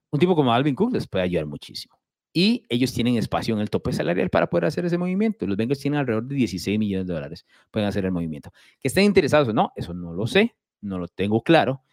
un 0.09 0.19
tipo 0.19 0.35
como 0.35 0.51
Alvin 0.51 0.73
Cook 0.73 0.91
les 0.91 1.07
puede 1.07 1.25
ayudar 1.25 1.45
muchísimo. 1.45 1.95
Y 2.33 2.65
ellos 2.67 2.91
tienen 2.93 3.17
espacio 3.17 3.53
en 3.53 3.61
el 3.61 3.69
tope 3.69 3.93
salarial 3.93 4.29
para 4.29 4.49
poder 4.49 4.65
hacer 4.65 4.85
ese 4.85 4.97
movimiento. 4.97 5.45
Los 5.45 5.55
Bengals 5.55 5.79
tienen 5.79 5.99
alrededor 5.99 6.25
de 6.25 6.35
16 6.35 6.79
millones 6.79 7.05
de 7.07 7.13
dólares. 7.13 7.45
Pueden 7.69 7.87
hacer 7.87 8.05
el 8.05 8.11
movimiento. 8.11 8.51
Que 8.79 8.87
estén 8.87 9.03
interesados 9.03 9.47
o 9.49 9.53
no, 9.53 9.71
eso 9.75 9.93
no 9.93 10.13
lo 10.13 10.25
sé, 10.25 10.55
no 10.81 10.97
lo 10.97 11.07
tengo 11.07 11.43
claro 11.43 11.83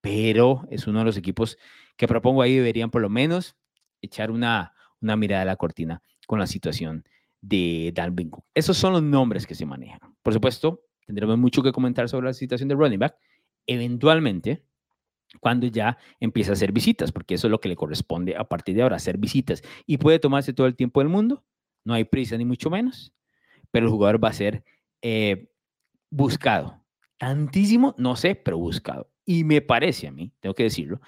pero 0.00 0.66
es 0.70 0.86
uno 0.86 1.00
de 1.00 1.04
los 1.04 1.16
equipos 1.16 1.58
que 1.96 2.08
propongo 2.08 2.42
ahí 2.42 2.56
deberían 2.56 2.90
por 2.90 3.02
lo 3.02 3.08
menos 3.08 3.56
echar 4.00 4.30
una, 4.30 4.74
una 5.00 5.16
mirada 5.16 5.42
a 5.42 5.46
la 5.46 5.56
cortina 5.56 6.02
con 6.26 6.38
la 6.38 6.46
situación 6.46 7.04
de 7.40 7.92
Dalvin 7.94 8.30
Cook. 8.30 8.44
Esos 8.54 8.76
son 8.76 8.92
los 8.92 9.02
nombres 9.02 9.46
que 9.46 9.54
se 9.54 9.66
manejan. 9.66 10.00
Por 10.22 10.32
supuesto, 10.32 10.82
tendremos 11.06 11.38
mucho 11.38 11.62
que 11.62 11.72
comentar 11.72 12.08
sobre 12.08 12.26
la 12.26 12.32
situación 12.32 12.68
de 12.68 12.74
running 12.74 12.98
back. 12.98 13.16
Eventualmente, 13.66 14.64
cuando 15.38 15.66
ya 15.66 15.96
empieza 16.18 16.50
a 16.50 16.54
hacer 16.54 16.72
visitas, 16.72 17.12
porque 17.12 17.34
eso 17.34 17.46
es 17.46 17.50
lo 17.50 17.60
que 17.60 17.68
le 17.68 17.76
corresponde 17.76 18.36
a 18.36 18.44
partir 18.44 18.74
de 18.74 18.82
ahora, 18.82 18.96
hacer 18.96 19.18
visitas. 19.18 19.62
Y 19.86 19.98
puede 19.98 20.18
tomarse 20.18 20.52
todo 20.52 20.66
el 20.66 20.74
tiempo 20.74 21.00
del 21.00 21.08
mundo, 21.08 21.44
no 21.84 21.94
hay 21.94 22.04
prisa 22.04 22.36
ni 22.36 22.44
mucho 22.44 22.70
menos, 22.70 23.12
pero 23.70 23.86
el 23.86 23.92
jugador 23.92 24.22
va 24.22 24.28
a 24.28 24.32
ser 24.32 24.64
eh, 25.02 25.48
buscado. 26.10 26.82
Tantísimo, 27.18 27.94
no 27.98 28.16
sé, 28.16 28.34
pero 28.34 28.58
buscado. 28.58 29.10
Y 29.24 29.44
me 29.44 29.60
parece 29.60 30.08
a 30.08 30.12
mí, 30.12 30.32
tengo 30.40 30.54
que 30.54 30.64
decirlo, 30.64 31.00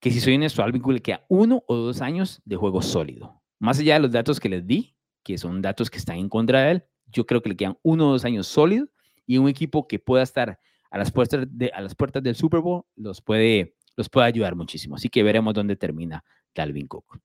que 0.00 0.10
si 0.10 0.20
soy 0.20 0.34
honesto, 0.34 0.62
Alvin 0.62 0.82
le 0.86 1.00
queda 1.00 1.24
uno 1.28 1.62
o 1.66 1.76
dos 1.76 2.02
años 2.02 2.42
de 2.44 2.56
juego 2.56 2.82
sólido. 2.82 3.40
Más 3.60 3.78
allá 3.78 3.94
de 3.94 4.00
los 4.00 4.10
datos 4.10 4.40
que 4.40 4.48
les 4.48 4.66
di, 4.66 4.96
que 5.22 5.38
son 5.38 5.62
datos 5.62 5.88
que 5.90 5.98
están 5.98 6.16
en 6.16 6.28
contra 6.28 6.62
de 6.62 6.70
él, 6.72 6.84
yo 7.06 7.24
creo 7.24 7.40
que 7.40 7.50
le 7.50 7.56
quedan 7.56 7.78
uno 7.82 8.08
o 8.08 8.12
dos 8.12 8.24
años 8.24 8.48
sólidos 8.48 8.88
y 9.26 9.38
un 9.38 9.48
equipo 9.48 9.86
que 9.86 10.00
pueda 10.00 10.24
estar 10.24 10.58
a 10.92 10.98
las 10.98 11.10
puertas, 11.10 11.46
de, 11.50 11.70
a 11.74 11.80
las 11.80 11.94
puertas 11.94 12.22
del 12.22 12.36
Super 12.36 12.60
Bowl 12.60 12.84
los 12.96 13.20
puede, 13.20 13.74
los 13.96 14.08
puede 14.08 14.26
ayudar 14.28 14.54
muchísimo. 14.54 14.94
Así 14.94 15.08
que 15.08 15.22
veremos 15.22 15.54
dónde 15.54 15.74
termina 15.74 16.22
Dalvin 16.54 16.86
Cook. 16.86 17.18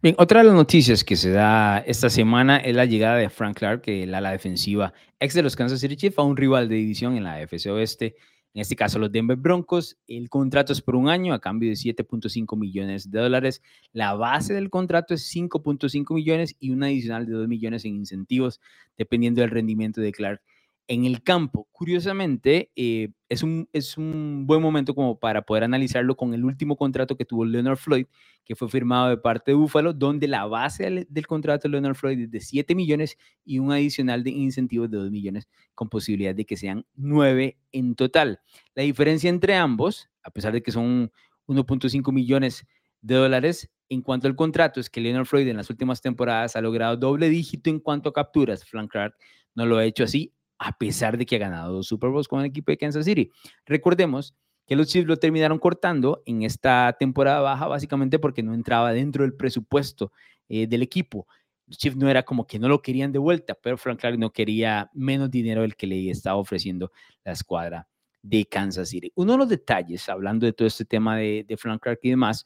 Bien, 0.00 0.14
otra 0.18 0.40
de 0.40 0.46
las 0.46 0.54
noticias 0.54 1.02
que 1.02 1.16
se 1.16 1.30
da 1.30 1.78
esta 1.78 2.08
semana 2.08 2.58
es 2.58 2.76
la 2.76 2.84
llegada 2.84 3.16
de 3.16 3.28
Frank 3.28 3.58
Clark, 3.58 3.82
la 3.86 4.18
ala 4.18 4.30
defensiva 4.30 4.92
ex 5.18 5.34
de 5.34 5.42
los 5.42 5.56
Kansas 5.56 5.80
City 5.80 5.96
Chiefs, 5.96 6.18
a 6.18 6.22
un 6.22 6.36
rival 6.36 6.68
de 6.68 6.76
división 6.76 7.16
en 7.16 7.24
la 7.24 7.34
AFC 7.34 7.66
Oeste 7.66 8.14
en 8.54 8.60
este 8.60 8.76
caso 8.76 9.00
los 9.00 9.10
Denver 9.10 9.36
Broncos. 9.36 9.98
El 10.06 10.30
contrato 10.30 10.72
es 10.72 10.80
por 10.80 10.94
un 10.94 11.08
año 11.08 11.34
a 11.34 11.40
cambio 11.40 11.68
de 11.68 11.74
7.5 11.74 12.56
millones 12.56 13.10
de 13.10 13.18
dólares. 13.18 13.62
La 13.92 14.14
base 14.14 14.54
del 14.54 14.70
contrato 14.70 15.12
es 15.12 15.28
5.5 15.34 16.14
millones 16.14 16.54
y 16.60 16.70
un 16.70 16.84
adicional 16.84 17.26
de 17.26 17.32
2 17.32 17.48
millones 17.48 17.84
en 17.84 17.96
incentivos, 17.96 18.60
dependiendo 18.96 19.40
del 19.40 19.50
rendimiento 19.50 20.00
de 20.00 20.12
Clark 20.12 20.40
en 20.86 21.04
el 21.04 21.22
campo. 21.22 21.66
Curiosamente, 21.72 22.70
eh, 22.76 23.10
es, 23.28 23.42
un, 23.42 23.68
es 23.72 23.96
un 23.96 24.46
buen 24.46 24.60
momento 24.60 24.94
como 24.94 25.18
para 25.18 25.42
poder 25.42 25.64
analizarlo 25.64 26.16
con 26.16 26.34
el 26.34 26.44
último 26.44 26.76
contrato 26.76 27.16
que 27.16 27.24
tuvo 27.24 27.44
Leonard 27.44 27.78
Floyd, 27.78 28.06
que 28.44 28.54
fue 28.54 28.68
firmado 28.68 29.08
de 29.08 29.16
parte 29.16 29.52
de 29.52 29.56
Buffalo, 29.56 29.92
donde 29.92 30.28
la 30.28 30.46
base 30.46 31.06
del, 31.08 31.26
contrato 31.26 31.68
de 31.68 31.72
Leonard 31.72 31.94
Floyd 31.94 32.20
es 32.20 32.30
de 32.30 32.40
7 32.40 32.74
millones 32.74 33.16
y 33.44 33.58
un 33.58 33.72
adicional 33.72 34.22
de 34.22 34.30
incentivos 34.30 34.90
de 34.90 34.98
2 34.98 35.10
millones, 35.10 35.48
con 35.74 35.88
posibilidad 35.88 36.34
de 36.34 36.44
que 36.44 36.56
sean 36.56 36.84
9 36.96 37.56
en 37.72 37.94
total. 37.94 38.40
La 38.74 38.82
diferencia 38.82 39.30
entre 39.30 39.54
ambos, 39.54 40.10
a 40.22 40.30
pesar 40.30 40.52
de 40.52 40.62
que 40.62 40.72
son 40.72 41.10
1.5 41.46 42.12
millones 42.12 42.66
de 43.00 43.14
dólares, 43.14 43.70
en 43.88 44.02
cuanto 44.02 44.28
al 44.28 44.36
contrato, 44.36 44.80
es 44.80 44.90
que 44.90 45.00
Leonard 45.00 45.26
Floyd 45.26 45.48
en 45.48 45.56
las 45.56 45.70
últimas 45.70 46.00
temporadas 46.00 46.56
ha 46.56 46.60
logrado 46.60 46.96
doble 46.96 47.28
dígito 47.28 47.70
en 47.70 47.80
cuanto 47.80 48.08
a 48.10 48.12
capturas. 48.12 48.64
Frank 48.64 48.90
Clark 48.90 49.14
no 49.54 49.66
lo 49.66 49.76
ha 49.76 49.84
hecho 49.84 50.04
así, 50.04 50.32
a 50.58 50.76
pesar 50.76 51.18
de 51.18 51.26
que 51.26 51.36
ha 51.36 51.40
ganado 51.40 51.72
dos 51.72 51.86
Super 51.86 52.10
Bowls 52.10 52.28
con 52.28 52.40
el 52.40 52.46
equipo 52.46 52.72
de 52.72 52.78
Kansas 52.78 53.04
City. 53.04 53.30
Recordemos 53.66 54.34
que 54.66 54.76
los 54.76 54.88
Chiefs 54.88 55.06
lo 55.06 55.16
terminaron 55.16 55.58
cortando 55.58 56.22
en 56.26 56.42
esta 56.42 56.96
temporada 56.98 57.40
baja 57.40 57.66
básicamente 57.66 58.18
porque 58.18 58.42
no 58.42 58.54
entraba 58.54 58.92
dentro 58.92 59.22
del 59.22 59.34
presupuesto 59.34 60.12
eh, 60.48 60.66
del 60.66 60.82
equipo. 60.82 61.26
Los 61.66 61.78
Chiefs 61.78 61.96
no 61.96 62.08
era 62.08 62.22
como 62.22 62.46
que 62.46 62.58
no 62.58 62.68
lo 62.68 62.82
querían 62.82 63.12
de 63.12 63.18
vuelta, 63.18 63.54
pero 63.54 63.78
Frank 63.78 64.00
Clark 64.00 64.18
no 64.18 64.30
quería 64.30 64.90
menos 64.92 65.30
dinero 65.30 65.62
del 65.62 65.76
que 65.76 65.86
le 65.86 66.10
estaba 66.10 66.36
ofreciendo 66.36 66.92
la 67.24 67.32
escuadra 67.32 67.88
de 68.22 68.46
Kansas 68.46 68.88
City. 68.88 69.12
Uno 69.14 69.32
de 69.32 69.38
los 69.38 69.48
detalles, 69.48 70.08
hablando 70.08 70.46
de 70.46 70.52
todo 70.52 70.66
este 70.68 70.84
tema 70.84 71.16
de, 71.16 71.56
Frank 71.58 71.82
Clark 71.82 72.00
y 72.02 72.10
demás, 72.10 72.44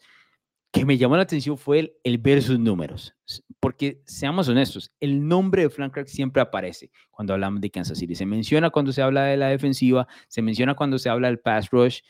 que 0.73 0.85
me 0.85 0.99
llamó 0.99 1.17
la 1.17 1.23
atención 1.23 1.57
fue 1.57 1.79
el, 1.81 1.93
el, 2.05 2.19
ver 2.19 2.43
sus 2.43 2.59
números. 2.59 3.15
Porque 3.69 4.01
seamos 4.07 4.49
honestos, 4.49 4.91
el 4.99 5.29
nombre 5.29 5.61
de 5.61 5.69
Frank 5.69 5.93
Clark 5.93 6.09
siempre 6.09 6.41
aparece 6.41 6.91
cuando 7.11 7.35
hablamos 7.35 7.61
de 7.61 7.69
Kansas 7.69 7.99
City. 7.99 8.15
Se 8.15 8.25
menciona 8.25 8.71
cuando 8.71 8.93
se 8.93 9.03
habla 9.03 9.25
de 9.25 9.37
la 9.37 9.49
defensiva, 9.49 10.09
se 10.27 10.41
menciona 10.41 10.75
cuando 10.75 10.99
se 10.99 11.11
habla 11.11 11.29
del 11.29 11.39
pass 11.39 11.69
rush, 11.69 12.01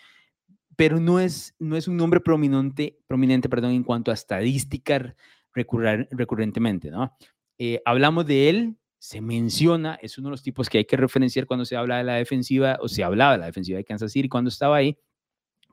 pero 0.77 1.01
no 1.01 1.19
es, 1.19 1.57
no 1.59 1.77
es 1.77 1.89
un 1.89 1.97
nombre 1.97 2.21
prominente, 2.21 3.01
prominente 3.09 3.49
perdón, 3.49 3.73
en 3.73 3.83
cuanto 3.83 4.13
a 4.13 4.15
estadística 4.15 5.17
recurrir, 5.53 6.07
recurrentemente. 6.13 6.93
¿no? 6.93 7.17
Eh, 7.59 7.83
hablamos 7.85 8.25
de 8.25 8.51
él, 8.51 8.77
se 9.01 9.21
menciona, 9.21 9.99
es 10.01 10.17
uno 10.17 10.29
de 10.29 10.35
los 10.35 10.45
tipos 10.45 10.69
que 10.69 10.79
hay 10.79 10.85
que 10.85 10.97
referenciar 10.97 11.47
cuando 11.47 11.65
se 11.65 11.75
habla 11.75 11.99
de 11.99 12.05
la 12.05 12.15
defensiva 12.15 12.79
o 12.81 12.87
se 12.87 13.03
hablaba 13.03 13.33
de 13.33 13.39
la 13.39 13.47
defensiva 13.47 13.79
de 13.79 13.85
Kansas 13.85 14.13
City 14.13 14.29
cuando 14.29 14.49
estaba 14.49 14.77
ahí, 14.77 14.97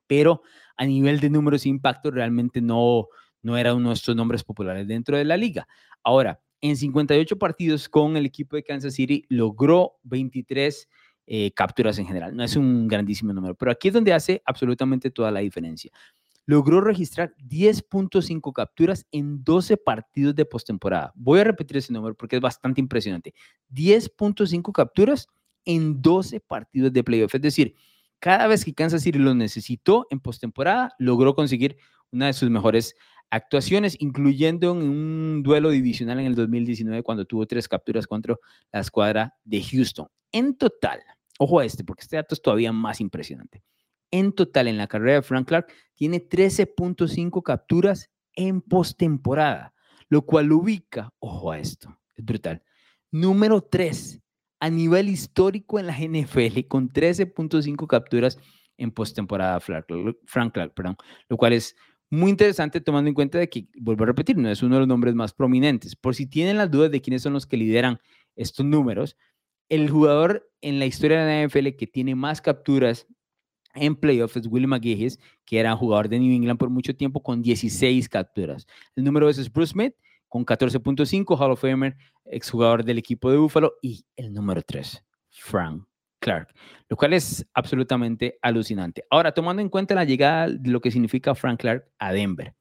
pero 0.07 0.41
a 0.77 0.85
nivel 0.87 1.19
de 1.19 1.29
números 1.29 1.63
e 1.67 1.69
impacto 1.69 2.09
realmente 2.09 2.59
no, 2.59 3.07
no 3.45 3.57
era 3.57 3.75
uno 3.75 3.89
de 3.89 3.93
estos 3.93 4.15
nombres 4.15 4.43
populares 4.43 4.87
dentro 4.87 5.15
de 5.15 5.23
la 5.23 5.37
liga. 5.37 5.67
Ahora, 6.03 6.41
en 6.61 6.75
58 6.75 7.37
partidos 7.37 7.87
con 7.87 8.17
el 8.17 8.25
equipo 8.25 8.55
de 8.55 8.63
Kansas 8.63 8.95
City 8.95 9.23
logró 9.29 9.99
23 10.01 10.89
eh, 11.27 11.51
capturas 11.51 11.99
en 11.99 12.07
general. 12.07 12.35
No 12.35 12.43
es 12.43 12.55
un 12.55 12.87
grandísimo 12.87 13.33
número, 13.33 13.53
pero 13.53 13.71
aquí 13.71 13.89
es 13.89 13.93
donde 13.93 14.13
hace 14.13 14.41
absolutamente 14.45 15.11
toda 15.11 15.29
la 15.29 15.41
diferencia. 15.41 15.91
Logró 16.47 16.81
registrar 16.81 17.35
10.5 17.37 18.51
capturas 18.51 19.05
en 19.11 19.43
12 19.43 19.77
partidos 19.77 20.35
de 20.35 20.45
postemporada. 20.45 21.11
Voy 21.13 21.39
a 21.39 21.43
repetir 21.43 21.77
ese 21.77 21.93
número 21.93 22.15
porque 22.15 22.37
es 22.37 22.41
bastante 22.41 22.81
impresionante. 22.81 23.35
10.5 23.71 24.71
capturas 24.71 25.27
en 25.65 26.01
12 26.01 26.39
partidos 26.39 26.91
de 26.91 27.03
playoff. 27.03 27.35
Es 27.35 27.41
decir, 27.41 27.75
cada 28.19 28.47
vez 28.47 28.65
que 28.65 28.73
Kansas 28.73 29.03
City 29.03 29.19
lo 29.19 29.35
necesitó 29.35 30.07
en 30.09 30.19
postemporada, 30.19 30.95
logró 30.97 31.35
conseguir 31.35 31.77
una 32.11 32.27
de 32.27 32.33
sus 32.33 32.49
mejores 32.49 32.95
actuaciones, 33.29 33.97
incluyendo 33.99 34.71
en 34.71 34.77
un 34.89 35.43
duelo 35.43 35.69
divisional 35.69 36.19
en 36.19 36.27
el 36.27 36.35
2019 36.35 37.03
cuando 37.03 37.25
tuvo 37.25 37.45
tres 37.45 37.67
capturas 37.67 38.07
contra 38.07 38.35
la 38.71 38.79
escuadra 38.79 39.33
de 39.43 39.63
Houston. 39.63 40.07
En 40.31 40.57
total, 40.57 41.01
ojo 41.39 41.59
a 41.59 41.65
este, 41.65 41.83
porque 41.83 42.01
este 42.01 42.15
dato 42.15 42.35
es 42.35 42.41
todavía 42.41 42.71
más 42.71 43.01
impresionante. 43.01 43.63
En 44.11 44.33
total, 44.33 44.67
en 44.67 44.77
la 44.77 44.87
carrera 44.87 45.15
de 45.15 45.21
Frank 45.21 45.47
Clark, 45.47 45.73
tiene 45.95 46.27
13.5 46.27 47.41
capturas 47.41 48.09
en 48.33 48.61
postemporada, 48.61 49.73
lo 50.09 50.21
cual 50.23 50.51
ubica, 50.51 51.13
ojo 51.19 51.51
a 51.51 51.59
esto, 51.59 51.97
es 52.15 52.23
brutal, 52.23 52.63
número 53.11 53.61
3 53.61 54.21
a 54.59 54.69
nivel 54.69 55.09
histórico 55.09 55.79
en 55.79 55.87
la 55.87 55.97
NFL 55.97 56.67
con 56.67 56.89
13.5 56.89 57.87
capturas 57.87 58.37
en 58.77 58.91
postemporada 58.91 59.59
Frank 59.59 60.53
Clark, 60.53 60.73
perdón, 60.73 60.97
lo 61.29 61.37
cual 61.37 61.53
es 61.53 61.75
muy 62.15 62.31
interesante 62.31 62.81
tomando 62.81 63.09
en 63.09 63.13
cuenta 63.13 63.37
de 63.37 63.49
que, 63.49 63.67
vuelvo 63.75 64.03
a 64.03 64.07
repetir, 64.07 64.37
no 64.37 64.49
es 64.49 64.63
uno 64.63 64.75
de 64.75 64.79
los 64.79 64.87
nombres 64.87 65.15
más 65.15 65.33
prominentes. 65.33 65.95
Por 65.95 66.15
si 66.15 66.25
tienen 66.25 66.57
las 66.57 66.71
dudas 66.71 66.91
de 66.91 67.01
quiénes 67.01 67.21
son 67.21 67.33
los 67.33 67.45
que 67.45 67.57
lideran 67.57 67.99
estos 68.35 68.65
números, 68.65 69.17
el 69.69 69.89
jugador 69.89 70.49
en 70.61 70.79
la 70.79 70.85
historia 70.85 71.23
de 71.23 71.25
la 71.25 71.47
NFL 71.47 71.77
que 71.77 71.87
tiene 71.87 72.15
más 72.15 72.41
capturas 72.41 73.07
en 73.73 73.95
playoffs 73.95 74.37
es 74.37 74.47
Willie 74.47 74.67
McGahee, 74.67 75.17
que 75.45 75.59
era 75.59 75.75
jugador 75.75 76.07
de 76.07 76.19
New 76.19 76.33
England 76.33 76.57
por 76.57 76.69
mucho 76.69 76.95
tiempo 76.95 77.21
con 77.21 77.41
16 77.41 78.07
capturas. 78.09 78.65
El 78.95 79.03
número 79.03 79.25
2 79.25 79.37
es 79.39 79.51
Bruce 79.51 79.73
Smith 79.73 79.93
con 80.27 80.45
14.5, 80.45 81.37
Hall 81.39 81.51
of 81.51 81.61
Famer, 81.61 81.95
exjugador 82.25 82.83
del 82.83 82.97
equipo 82.97 83.29
de 83.29 83.37
Buffalo. 83.37 83.73
Y 83.81 84.05
el 84.15 84.33
número 84.33 84.61
3, 84.61 85.03
Frank 85.29 85.85
Clark, 86.25 86.55
lo 86.89 86.97
cual 86.97 87.13
es 87.13 87.45
absolutamente 87.53 88.39
alucinante. 88.41 89.05
Ahora, 89.11 89.31
tomando 89.31 89.61
en 89.61 89.69
cuenta 89.69 89.93
la 89.93 90.05
llegada 90.05 90.49
de 90.49 90.71
lo 90.71 90.81
que 90.81 90.89
significa 90.89 91.35
Frank 91.35 91.59
Clark 91.59 91.87
a 91.99 92.11
Denver, 92.11 92.55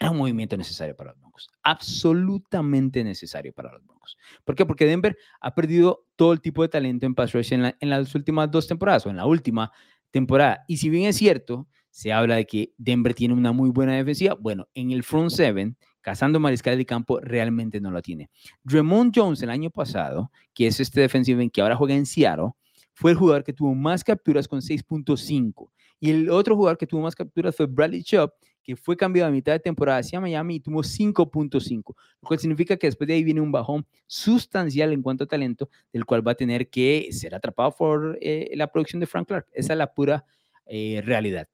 era 0.00 0.10
un 0.10 0.16
movimiento 0.16 0.56
necesario 0.56 0.96
para 0.96 1.10
los 1.12 1.20
Broncos, 1.20 1.48
absolutamente 1.62 3.04
necesario 3.04 3.52
para 3.52 3.70
los 3.72 3.84
Broncos. 3.84 4.18
¿Por 4.42 4.56
qué? 4.56 4.66
Porque 4.66 4.84
Denver 4.84 5.16
ha 5.40 5.54
perdido 5.54 6.08
todo 6.16 6.32
el 6.32 6.40
tipo 6.40 6.62
de 6.62 6.68
talento 6.68 7.06
en 7.06 7.14
pass 7.14 7.32
rush 7.32 7.52
en, 7.52 7.72
las 7.80 8.14
últimas 8.16 8.50
dos 8.50 8.66
temporadas 8.66 9.06
o 9.06 9.10
en 9.10 9.16
la 9.16 9.26
última 9.26 9.70
temporada. 10.10 10.64
Y 10.66 10.78
si 10.78 10.88
bien 10.88 11.06
es 11.06 11.16
cierto, 11.16 11.68
se 11.90 12.12
habla 12.12 12.34
de 12.34 12.46
que 12.46 12.72
Denver 12.78 13.14
tiene 13.14 13.34
una 13.34 13.52
muy 13.52 13.70
buena 13.70 13.94
defensiva, 13.94 14.34
bueno, 14.34 14.66
en 14.74 14.90
el 14.90 15.04
front 15.04 15.30
seven, 15.30 15.76
cazando 16.00 16.40
mariscal 16.40 16.76
de 16.76 16.84
campo, 16.84 17.20
realmente 17.20 17.80
no 17.80 17.92
la 17.92 18.02
tiene. 18.02 18.28
Ramon 18.64 19.12
Jones 19.14 19.40
el 19.42 19.50
año 19.50 19.70
pasado, 19.70 20.32
que 20.52 20.66
es 20.66 20.80
este 20.80 21.00
defensivo 21.00 21.40
en 21.40 21.50
que 21.50 21.60
ahora 21.60 21.76
juega 21.76 21.94
en 21.94 22.06
Seattle, 22.06 22.50
fue 22.94 23.10
el 23.10 23.16
jugador 23.16 23.44
que 23.44 23.52
tuvo 23.52 23.74
más 23.74 24.02
capturas 24.02 24.48
con 24.48 24.60
6.5. 24.60 25.70
Y 26.00 26.10
el 26.10 26.30
otro 26.30 26.56
jugador 26.56 26.78
que 26.78 26.86
tuvo 26.86 27.02
más 27.02 27.14
capturas 27.14 27.54
fue 27.54 27.66
Bradley 27.66 28.02
Chubb, 28.02 28.30
que 28.62 28.76
fue 28.76 28.96
cambiado 28.96 29.28
a 29.28 29.32
mitad 29.32 29.52
de 29.52 29.60
temporada 29.60 29.98
hacia 29.98 30.20
Miami 30.20 30.56
y 30.56 30.60
tuvo 30.60 30.82
5.5, 30.82 31.82
lo 31.86 32.26
cual 32.26 32.38
significa 32.38 32.76
que 32.76 32.86
después 32.86 33.06
de 33.06 33.14
ahí 33.14 33.24
viene 33.24 33.40
un 33.40 33.52
bajón 33.52 33.86
sustancial 34.06 34.92
en 34.92 35.02
cuanto 35.02 35.24
a 35.24 35.26
talento, 35.26 35.68
del 35.92 36.04
cual 36.04 36.26
va 36.26 36.32
a 36.32 36.34
tener 36.34 36.70
que 36.70 37.08
ser 37.10 37.34
atrapado 37.34 37.72
por 37.76 38.18
eh, 38.20 38.50
la 38.54 38.68
producción 38.68 39.00
de 39.00 39.06
Frank 39.06 39.28
Clark. 39.28 39.46
Esa 39.52 39.74
es 39.74 39.78
la 39.78 39.92
pura 39.92 40.24
eh, 40.66 41.02
realidad. 41.04 41.48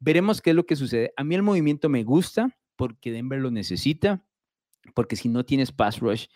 Veremos 0.00 0.40
qué 0.40 0.50
es 0.50 0.56
lo 0.56 0.64
que 0.64 0.76
sucede. 0.76 1.12
A 1.16 1.24
mí 1.24 1.34
el 1.34 1.42
movimiento 1.42 1.88
me 1.88 2.02
gusta 2.02 2.56
porque 2.76 3.12
Denver 3.12 3.40
lo 3.40 3.50
necesita, 3.50 4.24
porque 4.94 5.16
si 5.16 5.28
no 5.28 5.44
tienes 5.44 5.72
pass 5.72 6.00
rush, 6.00 6.26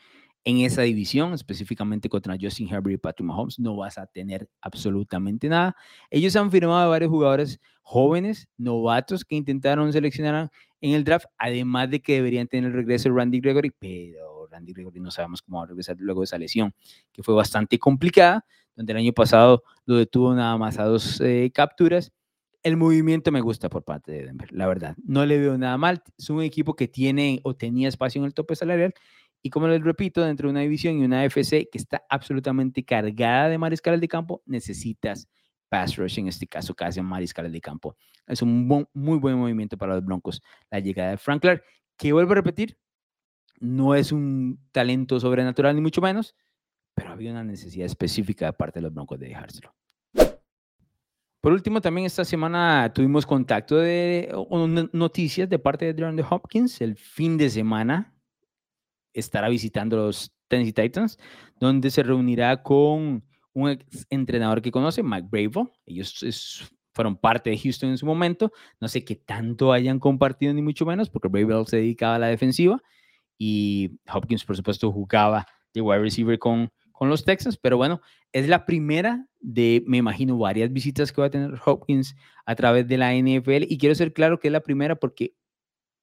en 0.48 0.60
esa 0.60 0.80
división, 0.80 1.34
específicamente 1.34 2.08
contra 2.08 2.34
Justin 2.40 2.72
Herbert 2.72 2.94
y 2.94 2.96
Patrick 2.96 3.26
Mahomes, 3.26 3.58
no 3.58 3.76
vas 3.76 3.98
a 3.98 4.06
tener 4.06 4.48
absolutamente 4.62 5.46
nada. 5.46 5.76
Ellos 6.10 6.34
han 6.36 6.50
firmado 6.50 6.80
a 6.80 6.86
varios 6.86 7.10
jugadores 7.10 7.60
jóvenes, 7.82 8.48
novatos, 8.56 9.26
que 9.26 9.36
intentaron 9.36 9.92
seleccionar 9.92 10.50
en 10.80 10.92
el 10.92 11.04
draft, 11.04 11.26
además 11.36 11.90
de 11.90 12.00
que 12.00 12.14
deberían 12.14 12.48
tener 12.48 12.70
el 12.70 12.76
regreso 12.78 13.10
de 13.10 13.16
Randy 13.16 13.40
Gregory, 13.40 13.72
pero 13.78 14.46
Randy 14.50 14.72
Gregory 14.72 15.00
no 15.00 15.10
sabemos 15.10 15.42
cómo 15.42 15.58
va 15.58 15.64
a 15.64 15.66
regresar 15.66 15.96
luego 15.98 16.22
de 16.22 16.24
esa 16.24 16.38
lesión, 16.38 16.72
que 17.12 17.22
fue 17.22 17.34
bastante 17.34 17.78
complicada, 17.78 18.46
donde 18.74 18.92
el 18.94 19.00
año 19.00 19.12
pasado 19.12 19.62
lo 19.84 19.96
detuvo 19.96 20.34
nada 20.34 20.56
más 20.56 20.78
a 20.78 20.84
dos 20.84 21.20
eh, 21.20 21.50
capturas. 21.52 22.10
El 22.62 22.78
movimiento 22.78 23.30
me 23.32 23.42
gusta 23.42 23.68
por 23.68 23.84
parte 23.84 24.12
de 24.12 24.24
Denver, 24.24 24.50
la 24.50 24.66
verdad. 24.66 24.96
No 25.04 25.26
le 25.26 25.38
veo 25.38 25.58
nada 25.58 25.76
mal. 25.76 26.02
Es 26.16 26.30
un 26.30 26.42
equipo 26.42 26.74
que 26.74 26.88
tiene 26.88 27.40
o 27.44 27.54
tenía 27.54 27.88
espacio 27.88 28.18
en 28.20 28.24
el 28.24 28.32
tope 28.32 28.56
salarial 28.56 28.94
y 29.42 29.50
como 29.50 29.68
les 29.68 29.82
repito, 29.82 30.24
dentro 30.24 30.48
de 30.48 30.52
una 30.52 30.60
división 30.60 30.98
y 30.98 31.04
una 31.04 31.24
FC 31.24 31.68
que 31.70 31.78
está 31.78 32.04
absolutamente 32.08 32.84
cargada 32.84 33.48
de 33.48 33.58
mariscales 33.58 34.00
de 34.00 34.08
campo, 34.08 34.42
necesitas 34.46 35.28
pass 35.68 35.96
rush, 35.96 36.18
en 36.18 36.28
este 36.28 36.46
caso 36.46 36.74
casi 36.74 37.00
mariscales 37.00 37.52
de 37.52 37.60
campo. 37.60 37.96
Es 38.26 38.42
un 38.42 38.66
muy 38.92 39.18
buen 39.18 39.36
movimiento 39.36 39.76
para 39.76 39.94
los 39.94 40.04
Broncos 40.04 40.42
la 40.70 40.80
llegada 40.80 41.10
de 41.10 41.16
Frank 41.18 41.42
Clark, 41.42 41.62
que 41.96 42.12
vuelvo 42.12 42.32
a 42.32 42.36
repetir, 42.36 42.78
no 43.60 43.94
es 43.94 44.12
un 44.12 44.60
talento 44.72 45.20
sobrenatural 45.20 45.74
ni 45.74 45.82
mucho 45.82 46.00
menos, 46.00 46.34
pero 46.94 47.10
había 47.10 47.30
una 47.30 47.44
necesidad 47.44 47.86
específica 47.86 48.46
de 48.46 48.52
parte 48.52 48.78
de 48.78 48.82
los 48.82 48.94
Broncos 48.94 49.18
de 49.18 49.28
dejárselo. 49.28 49.74
Por 51.40 51.52
último, 51.52 51.80
también 51.80 52.06
esta 52.06 52.24
semana 52.24 52.92
tuvimos 52.92 53.24
contacto 53.24 53.76
de 53.76 54.32
noticias 54.92 55.48
de 55.48 55.58
parte 55.60 55.84
de 55.84 55.94
DeAndre 55.94 56.26
Hopkins 56.28 56.80
el 56.80 56.96
fin 56.96 57.36
de 57.36 57.48
semana 57.48 58.17
estará 59.12 59.48
visitando 59.48 59.96
los 59.96 60.32
Tennessee 60.48 60.72
Titans, 60.72 61.18
donde 61.60 61.90
se 61.90 62.02
reunirá 62.02 62.62
con 62.62 63.24
un 63.52 63.70
ex 63.70 64.06
entrenador 64.10 64.62
que 64.62 64.70
conoce, 64.70 65.02
Mike 65.02 65.28
Bravo. 65.30 65.72
Ellos 65.86 66.70
fueron 66.92 67.16
parte 67.16 67.50
de 67.50 67.58
Houston 67.58 67.90
en 67.90 67.98
su 67.98 68.06
momento. 68.06 68.52
No 68.80 68.88
sé 68.88 69.04
qué 69.04 69.16
tanto 69.16 69.72
hayan 69.72 69.98
compartido, 69.98 70.52
ni 70.52 70.62
mucho 70.62 70.86
menos, 70.86 71.10
porque 71.10 71.28
Bravo 71.28 71.64
se 71.66 71.76
dedicaba 71.76 72.16
a 72.16 72.18
la 72.18 72.26
defensiva 72.28 72.82
y 73.38 73.98
Hopkins, 74.12 74.44
por 74.44 74.56
supuesto, 74.56 74.90
jugaba 74.90 75.46
de 75.72 75.80
wide 75.80 76.00
receiver 76.00 76.38
con, 76.38 76.70
con 76.90 77.08
los 77.08 77.24
Texans. 77.24 77.56
Pero 77.56 77.76
bueno, 77.76 78.00
es 78.32 78.48
la 78.48 78.66
primera 78.66 79.26
de, 79.40 79.84
me 79.86 79.98
imagino, 79.98 80.36
varias 80.36 80.72
visitas 80.72 81.12
que 81.12 81.20
va 81.20 81.28
a 81.28 81.30
tener 81.30 81.54
Hopkins 81.64 82.16
a 82.44 82.56
través 82.56 82.88
de 82.88 82.98
la 82.98 83.14
NFL. 83.14 83.64
Y 83.68 83.78
quiero 83.78 83.94
ser 83.94 84.12
claro 84.12 84.40
que 84.40 84.48
es 84.48 84.52
la 84.52 84.60
primera 84.60 84.96
porque 84.96 85.34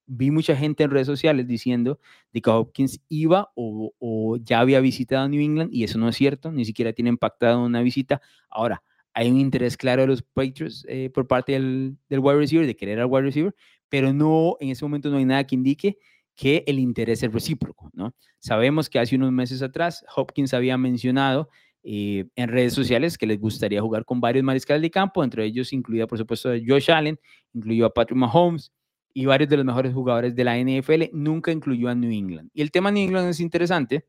vi 0.06 0.30
mucha 0.30 0.56
gente 0.56 0.84
en 0.84 0.90
redes 0.90 1.06
sociales 1.06 1.46
diciendo 1.46 1.98
que 2.32 2.50
Hopkins 2.50 3.00
iba 3.08 3.50
o, 3.54 4.36
ya 4.42 4.60
había 4.60 4.80
visitado 4.80 5.28
New 5.28 5.40
England 5.40 5.72
y 5.72 5.84
eso 5.84 5.98
no 5.98 6.08
es 6.08 6.16
cierto, 6.16 6.52
ni 6.52 6.64
siquiera 6.64 6.92
tiene 6.92 7.10
impactado 7.10 7.64
una 7.64 7.82
visita. 7.82 8.20
Ahora, 8.48 8.82
hay 9.14 9.30
un 9.30 9.38
interés 9.38 9.76
claro 9.76 10.02
de 10.02 10.08
los 10.08 10.22
Patriots 10.22 10.84
eh, 10.88 11.10
por 11.10 11.26
parte 11.26 11.52
del, 11.52 11.96
del, 12.08 12.20
wide 12.20 12.36
receiver, 12.36 12.66
de 12.66 12.76
querer 12.76 13.00
al 13.00 13.06
wide 13.06 13.22
receiver, 13.22 13.54
pero 13.88 14.12
no, 14.12 14.56
en 14.60 14.70
ese 14.70 14.84
momento 14.84 15.10
no 15.10 15.16
hay 15.16 15.24
nada 15.24 15.44
que 15.46 15.54
indique 15.54 15.98
que 16.34 16.62
el 16.66 16.78
interés 16.78 17.22
es 17.22 17.32
recíproco, 17.32 17.90
¿no? 17.94 18.14
Sabemos 18.38 18.90
que 18.90 18.98
hace 18.98 19.16
unos 19.16 19.32
meses 19.32 19.62
atrás 19.62 20.04
Hopkins 20.14 20.52
había 20.52 20.76
mencionado 20.76 21.48
eh, 21.82 22.26
en 22.36 22.48
redes 22.48 22.74
sociales 22.74 23.16
que 23.16 23.26
les 23.26 23.40
gustaría 23.40 23.80
jugar 23.80 24.04
con 24.04 24.20
varios 24.20 24.44
mariscales 24.44 24.82
de 24.82 24.90
campo, 24.90 25.24
entre 25.24 25.44
ellos 25.44 25.72
incluida, 25.72 26.06
por 26.06 26.18
supuesto, 26.18 26.50
Josh 26.66 26.90
Allen, 26.90 27.18
incluyó 27.54 27.86
a 27.86 27.94
Patrick 27.94 28.18
Mahomes, 28.18 28.70
y 29.16 29.24
varios 29.24 29.48
de 29.48 29.56
los 29.56 29.64
mejores 29.64 29.94
jugadores 29.94 30.36
de 30.36 30.44
la 30.44 30.58
NFL, 30.58 31.04
nunca 31.14 31.50
incluyó 31.50 31.88
a 31.88 31.94
New 31.94 32.12
England. 32.12 32.50
Y 32.52 32.60
el 32.60 32.70
tema 32.70 32.90
New 32.90 33.02
England 33.02 33.30
es 33.30 33.40
interesante, 33.40 34.06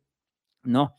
¿no? 0.64 0.96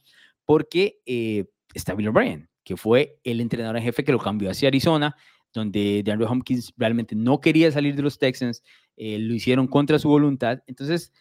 Porque 0.46 1.02
eh, 1.04 1.44
está 1.74 1.94
Bill 1.94 2.08
O'Brien, 2.08 2.48
que 2.64 2.78
fue 2.78 3.18
el 3.22 3.38
entrenador 3.42 3.76
en 3.76 3.82
jefe 3.82 4.04
que 4.04 4.12
lo 4.12 4.18
cambió 4.18 4.50
hacia 4.50 4.68
Arizona, 4.68 5.14
donde 5.52 6.02
DeAndre 6.02 6.26
Hopkins 6.26 6.72
realmente 6.78 7.14
no 7.14 7.38
quería 7.38 7.70
salir 7.70 7.96
de 7.96 8.02
los 8.02 8.18
Texans, 8.18 8.62
eh, 8.96 9.18
lo 9.18 9.34
hicieron 9.34 9.66
contra 9.66 9.98
su 9.98 10.08
voluntad. 10.08 10.62
Entonces, 10.66 11.12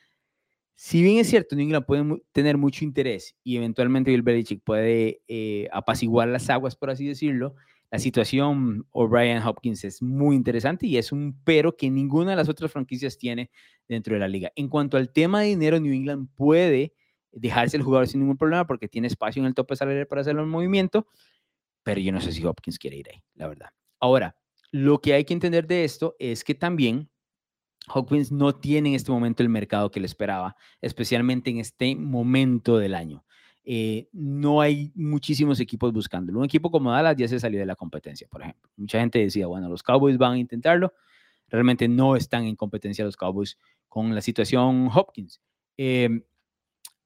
si 0.78 1.02
bien 1.02 1.18
es 1.18 1.28
cierto, 1.30 1.58
New 1.58 1.66
England 1.66 1.86
puede 1.86 2.22
tener 2.32 2.56
mucho 2.56 2.86
interés 2.86 3.36
y 3.44 3.58
eventualmente 3.58 4.12
Bill 4.12 4.22
Belichick 4.22 4.64
puede 4.64 5.24
eh, 5.28 5.68
apaciguar 5.74 6.30
las 6.30 6.50
aguas, 6.50 6.78
por 6.78 6.90
así 6.90 7.06
decirlo, 7.06 7.54
la 7.90 8.00
situación 8.00 8.86
O'Brien 8.92 9.42
Hopkins 9.44 9.84
es 9.84 10.02
muy 10.02 10.36
interesante 10.36 10.88
y 10.88 10.98
es 10.98 11.12
un 11.12 11.40
pero 11.44 11.78
que 11.78 11.90
ninguna 11.90 12.32
de 12.32 12.38
las 12.38 12.50
otras 12.50 12.72
franquicias 12.72 13.18
tiene 13.18 13.50
dentro 13.88 14.14
de 14.14 14.20
la 14.20 14.28
liga. 14.28 14.52
En 14.56 14.68
cuanto 14.68 14.98
al 14.98 15.12
tema 15.12 15.42
de 15.42 15.48
dinero, 15.48 15.80
New 15.80 15.94
England 15.94 16.30
puede 16.36 16.94
dejarse 17.32 17.78
el 17.78 17.84
jugador 17.84 18.08
sin 18.08 18.22
ningún 18.22 18.38
problema 18.38 18.68
porque 18.68 18.88
tiene 18.88 19.08
espacio 19.08 19.42
en 19.42 19.46
el 19.46 19.54
tope 19.54 19.76
salarial 19.76 20.08
para 20.08 20.22
hacerlo 20.22 20.44
en 20.44 20.50
movimiento, 20.50 21.08
pero 21.84 22.02
yo 22.02 22.12
no 22.12 22.20
sé 22.20 22.32
si 22.34 22.44
Hopkins 22.44 22.78
quiere 22.78 22.98
ir 22.98 23.08
ahí, 23.10 23.24
la 23.36 23.48
verdad. 23.48 23.70
Ahora, 24.00 24.36
lo 24.72 25.00
que 25.00 25.14
hay 25.14 25.24
que 25.24 25.34
entender 25.34 25.66
de 25.66 25.86
esto 25.86 26.16
es 26.20 26.44
que 26.44 26.56
también 26.56 27.10
Hopkins 27.88 28.32
no 28.32 28.54
tiene 28.54 28.90
en 28.90 28.96
este 28.96 29.12
momento 29.12 29.44
el 29.44 29.50
mercado 29.50 29.90
que 29.92 30.02
le 30.02 30.08
esperaba, 30.08 30.58
especialmente 30.82 31.50
en 31.50 31.60
este 31.60 31.96
momento 31.96 32.78
del 32.78 32.96
año. 32.96 33.24
Eh, 33.70 34.08
no 34.14 34.62
hay 34.62 34.94
muchísimos 34.96 35.60
equipos 35.60 35.92
buscándolo. 35.92 36.40
Un 36.40 36.46
equipo 36.46 36.72
como 36.72 36.90
Dallas 36.90 37.18
ya 37.18 37.28
se 37.28 37.38
salió 37.38 37.60
de 37.60 37.66
la 37.66 37.76
competencia, 37.76 38.26
por 38.30 38.42
ejemplo. 38.42 38.70
Mucha 38.78 38.98
gente 38.98 39.20
decía, 39.20 39.46
bueno, 39.48 39.68
los 39.68 39.84
Cowboys 39.84 40.18
van 40.18 40.34
a 40.34 40.38
intentarlo. 40.38 40.94
Realmente 41.50 41.90
no 41.90 42.16
están 42.16 42.46
en 42.46 42.56
competencia 42.56 43.04
los 43.04 43.18
Cowboys 43.18 43.58
con 43.90 44.16
la 44.16 44.22
situación 44.22 44.90
Hopkins. 44.94 45.42
Em, 45.76 46.24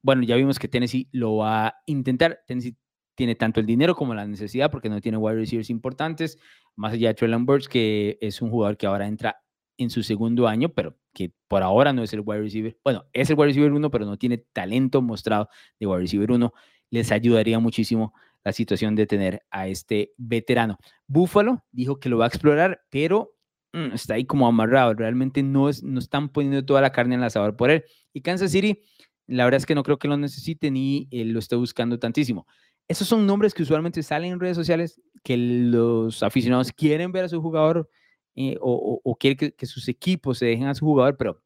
bueno, 0.02 0.22
ya 0.22 0.36
vimos 0.36 0.60
que 0.60 0.68
Tennessee 0.68 1.08
lo 1.10 1.38
va 1.38 1.66
a 1.66 1.74
intentar. 1.86 2.44
Tennessee 2.46 2.76
tiene 3.16 3.34
tanto 3.34 3.58
el 3.58 3.66
dinero 3.66 3.96
como 3.96 4.14
la 4.14 4.24
necesidad 4.24 4.70
porque 4.70 4.88
no 4.88 5.00
tiene 5.00 5.18
wide 5.18 5.38
receivers 5.38 5.68
importantes, 5.68 6.38
más 6.76 6.92
allá 6.92 7.08
de 7.08 7.14
Traylon 7.14 7.44
Burks, 7.44 7.68
que 7.68 8.18
es 8.20 8.40
un 8.40 8.50
jugador 8.50 8.76
que 8.76 8.86
ahora 8.86 9.08
entra 9.08 9.41
en 9.78 9.90
su 9.90 10.02
segundo 10.02 10.48
año, 10.48 10.70
pero 10.70 10.96
que 11.12 11.32
por 11.48 11.62
ahora 11.62 11.92
no 11.92 12.02
es 12.02 12.12
el 12.12 12.22
wide 12.24 12.42
receiver. 12.42 12.78
Bueno, 12.84 13.04
es 13.12 13.30
el 13.30 13.36
wide 13.36 13.48
receiver 13.48 13.72
uno, 13.72 13.90
pero 13.90 14.06
no 14.06 14.16
tiene 14.16 14.38
talento 14.38 15.02
mostrado 15.02 15.48
de 15.78 15.86
wide 15.86 16.00
receiver 16.00 16.30
uno. 16.32 16.52
Les 16.90 17.10
ayudaría 17.12 17.58
muchísimo 17.58 18.14
la 18.44 18.52
situación 18.52 18.94
de 18.94 19.06
tener 19.06 19.42
a 19.50 19.68
este 19.68 20.12
veterano. 20.16 20.78
Buffalo 21.06 21.64
dijo 21.70 22.00
que 22.00 22.08
lo 22.08 22.18
va 22.18 22.26
a 22.26 22.28
explorar, 22.28 22.82
pero 22.90 23.34
mm, 23.72 23.94
está 23.94 24.14
ahí 24.14 24.24
como 24.24 24.46
amarrado. 24.46 24.94
Realmente 24.94 25.42
no, 25.42 25.68
es, 25.68 25.82
no 25.82 25.98
están 25.98 26.28
poniendo 26.28 26.64
toda 26.64 26.80
la 26.80 26.92
carne 26.92 27.14
en 27.14 27.20
el 27.20 27.26
asador 27.26 27.56
por 27.56 27.70
él. 27.70 27.84
Y 28.12 28.20
Kansas 28.20 28.50
City, 28.52 28.82
la 29.26 29.44
verdad 29.44 29.58
es 29.58 29.66
que 29.66 29.74
no 29.74 29.82
creo 29.82 29.98
que 29.98 30.08
lo 30.08 30.16
necesite 30.16 30.70
ni 30.70 31.08
lo 31.10 31.38
esté 31.38 31.56
buscando 31.56 31.98
tantísimo. 31.98 32.46
Esos 32.88 33.08
son 33.08 33.26
nombres 33.26 33.54
que 33.54 33.62
usualmente 33.62 34.02
salen 34.02 34.32
en 34.32 34.40
redes 34.40 34.56
sociales 34.56 35.00
que 35.22 35.36
los 35.36 36.22
aficionados 36.22 36.72
quieren 36.72 37.12
ver 37.12 37.24
a 37.24 37.28
su 37.28 37.40
jugador 37.40 37.88
eh, 38.34 38.56
o, 38.60 39.00
o, 39.02 39.16
quieren 39.16 39.52
que, 39.56 39.66
sus 39.66 39.88
equipos 39.88 40.38
se 40.38 40.46
dejen 40.46 40.66
a 40.66 40.74
su 40.74 40.84
jugador, 40.84 41.16
pero 41.16 41.42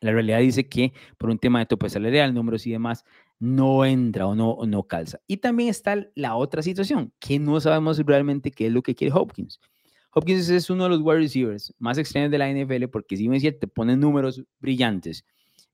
la 0.00 0.12
realidad 0.12 0.40
dice 0.40 0.68
que 0.68 0.92
por 1.18 1.30
un 1.30 1.38
tema 1.38 1.58
de 1.60 1.66
tope 1.66 1.88
salarial, 1.88 2.34
números 2.34 2.66
y 2.66 2.72
demás, 2.72 3.04
no 3.38 3.84
entra 3.84 4.26
o 4.26 4.34
no, 4.34 4.58
no 4.66 4.82
calza. 4.84 5.20
Y 5.26 5.38
también 5.38 5.68
está 5.68 6.06
la 6.14 6.36
otra 6.36 6.62
situación, 6.62 7.12
que 7.18 7.38
no 7.38 7.60
sabemos 7.60 7.98
realmente 7.98 8.50
qué 8.50 8.66
es 8.66 8.72
lo 8.72 8.82
que 8.82 8.94
quiere 8.94 9.14
Hopkins. 9.14 9.60
Hopkins 10.12 10.48
es 10.48 10.70
uno 10.70 10.84
de 10.84 10.90
los 10.90 11.00
wide 11.00 11.18
receivers 11.18 11.72
más 11.78 11.96
extraños 11.96 12.30
de 12.30 12.38
la 12.38 12.50
NFL 12.50 12.88
porque 12.88 13.16
si 13.16 13.28
me 13.28 13.38
cierto, 13.38 13.60
te 13.60 13.66
pone 13.68 13.96
números 13.96 14.42
brillantes 14.58 15.24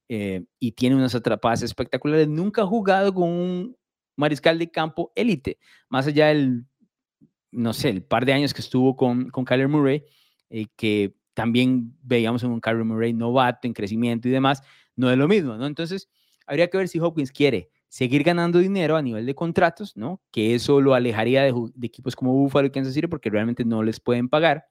eh, 0.09 0.45
y 0.59 0.73
tiene 0.73 0.95
unas 0.97 1.15
atrapadas 1.15 1.63
espectaculares. 1.63 2.29
Nunca 2.29 2.63
ha 2.63 2.67
jugado 2.67 3.15
con 3.15 3.29
un 3.31 3.77
mariscal 4.17 4.59
de 4.59 4.71
campo 4.71 5.13
élite, 5.15 5.59
más 5.89 6.07
allá 6.07 6.29
del, 6.29 6.65
no 7.51 7.73
sé, 7.73 7.91
el 7.91 8.03
par 8.03 8.27
de 8.27 8.33
años 8.33 8.53
que 8.53 8.61
estuvo 8.61 8.97
con, 8.97 9.31
con 9.31 9.45
Kyler 9.45 9.69
Murray, 9.69 10.05
eh, 10.51 10.67
que 10.77 11.15
también 11.35 11.95
veíamos 12.03 12.43
un 12.43 12.61
Kyler 12.61 12.85
Murray 12.85 13.13
novato 13.13 13.67
en 13.67 13.75
crecimiento 13.75 14.29
y 14.29 14.31
demás, 14.31 14.63
no 14.95 15.11
es 15.11 15.19
lo 15.19 15.29
mismo, 15.29 15.57
¿no? 15.57 15.67
Entonces, 15.67 16.09
habría 16.47 16.69
que 16.69 16.79
ver 16.79 16.89
si 16.89 16.99
Hopkins 16.99 17.33
quiere 17.33 17.71
seguir 17.89 18.23
ganando 18.23 18.59
dinero 18.59 18.97
a 18.97 19.03
nivel 19.03 19.27
de 19.27 19.35
contratos, 19.35 19.97
¿no? 19.97 20.23
Que 20.31 20.55
eso 20.55 20.81
lo 20.81 20.95
alejaría 20.95 21.43
de, 21.43 21.53
equipos 21.83 22.17
como 22.17 22.33
Buffalo 22.33 22.69
y 22.69 22.71
Kansas 22.71 22.95
City 22.95 23.07
porque 23.07 23.31
realmente 23.31 23.65
no 23.65 23.83
les 23.83 24.01
pueden 24.01 24.29
pagar, 24.29 24.67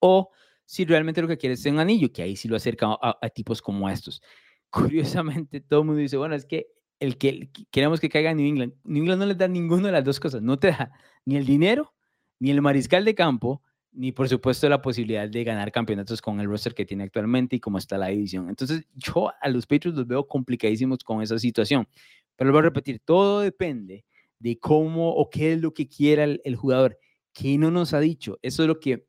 o 0.00 0.30
si 0.64 0.84
realmente 0.84 1.20
lo 1.22 1.28
que 1.28 1.38
quiere 1.38 1.54
es 1.54 1.66
un 1.66 1.80
anillo, 1.80 2.12
que 2.12 2.22
ahí 2.22 2.36
sí 2.36 2.46
lo 2.46 2.56
acerca 2.56 2.86
a, 2.86 3.18
a 3.20 3.28
tipos 3.30 3.60
como 3.62 3.88
estos. 3.88 4.22
Curiosamente, 4.70 5.60
todo 5.60 5.80
el 5.80 5.86
mundo 5.86 6.00
dice, 6.00 6.16
bueno, 6.16 6.34
es 6.34 6.46
que 6.46 6.68
el 7.00 7.16
que 7.16 7.50
queremos 7.70 7.98
que 7.98 8.08
caiga 8.08 8.30
en 8.30 8.36
New 8.36 8.46
England. 8.46 8.74
New 8.84 9.02
England 9.02 9.20
no 9.20 9.26
les 9.26 9.38
da 9.38 9.48
ninguna 9.48 9.86
de 9.86 9.92
las 9.92 10.04
dos 10.04 10.20
cosas. 10.20 10.42
No 10.42 10.58
te 10.58 10.68
da 10.68 10.92
ni 11.24 11.36
el 11.36 11.46
dinero, 11.46 11.94
ni 12.38 12.50
el 12.50 12.62
mariscal 12.62 13.04
de 13.04 13.14
campo, 13.14 13.62
ni 13.92 14.12
por 14.12 14.28
supuesto 14.28 14.68
la 14.68 14.80
posibilidad 14.80 15.28
de 15.28 15.44
ganar 15.44 15.72
campeonatos 15.72 16.22
con 16.22 16.40
el 16.40 16.46
roster 16.46 16.74
que 16.74 16.86
tiene 16.86 17.04
actualmente 17.04 17.56
y 17.56 17.60
cómo 17.60 17.78
está 17.78 17.98
la 17.98 18.08
división. 18.08 18.48
Entonces, 18.48 18.86
yo 18.94 19.30
a 19.40 19.48
los 19.48 19.66
Patriots 19.66 19.98
los 19.98 20.06
veo 20.06 20.26
complicadísimos 20.26 21.02
con 21.02 21.22
esa 21.22 21.38
situación. 21.38 21.88
Pero 22.36 22.48
lo 22.48 22.54
voy 22.54 22.60
a 22.60 22.62
repetir, 22.62 23.00
todo 23.04 23.40
depende 23.40 24.04
de 24.38 24.58
cómo 24.58 25.10
o 25.10 25.28
qué 25.28 25.54
es 25.54 25.60
lo 25.60 25.74
que 25.74 25.88
quiera 25.88 26.24
el, 26.24 26.56
jugador. 26.56 26.98
¿Qué 27.32 27.58
no 27.58 27.70
nos 27.70 27.92
ha 27.92 28.00
dicho? 28.00 28.38
Eso 28.42 28.62
es 28.62 28.68
lo 28.68 28.80
que 28.80 29.06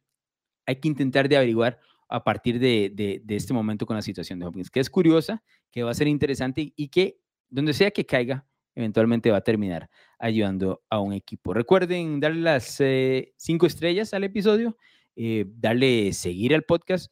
hay 0.65 0.75
que 0.77 0.87
intentar 0.87 1.29
de 1.29 1.37
averiguar 1.37 1.79
a 2.09 2.23
partir 2.23 2.59
de, 2.59 2.91
de 3.23 3.35
este 3.35 3.53
momento 3.53 3.85
con 3.85 3.95
la 3.95 4.01
situación 4.01 4.39
de 4.39 4.45
Hopkins, 4.45 4.69
que 4.69 4.81
es 4.81 4.89
curiosa, 4.89 5.43
que 5.71 5.83
va 5.83 5.91
a 5.91 5.95
ser 5.95 6.07
interesante 6.07 6.73
y 6.75 6.89
que 6.89 7.21
donde 7.49 7.73
sea 7.73 7.91
que 7.91 8.05
caiga, 8.05 8.45
eventualmente 8.75 9.31
va 9.31 9.37
a 9.37 9.41
terminar 9.41 9.89
ayudando 10.19 10.81
a 10.89 10.99
un 10.99 11.13
equipo. 11.13 11.53
Recuerden 11.53 12.19
darle 12.19 12.41
las 12.41 12.79
eh, 12.79 13.33
cinco 13.37 13.65
estrellas 13.65 14.13
al 14.13 14.23
episodio, 14.23 14.77
eh, 15.15 15.45
darle 15.47 16.13
seguir 16.13 16.53
al 16.53 16.63
podcast, 16.63 17.11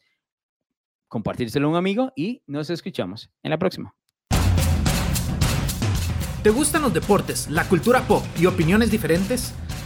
compartírselo 1.08 1.68
a 1.68 1.72
un 1.72 1.76
amigo 1.76 2.12
y 2.16 2.44
nos 2.48 2.70
escuchamos 2.70 3.30
en 3.44 3.52
la 3.52 3.58
próxima. 3.58 3.96
¿Te 6.44 6.52
gustan 6.52 6.82
los 6.84 6.94
deportes, 6.94 7.50
la 7.50 7.68
cultura 7.68 8.02
pop 8.08 8.24
y 8.40 8.46
opiniones 8.46 8.92
diferentes? 8.92 9.54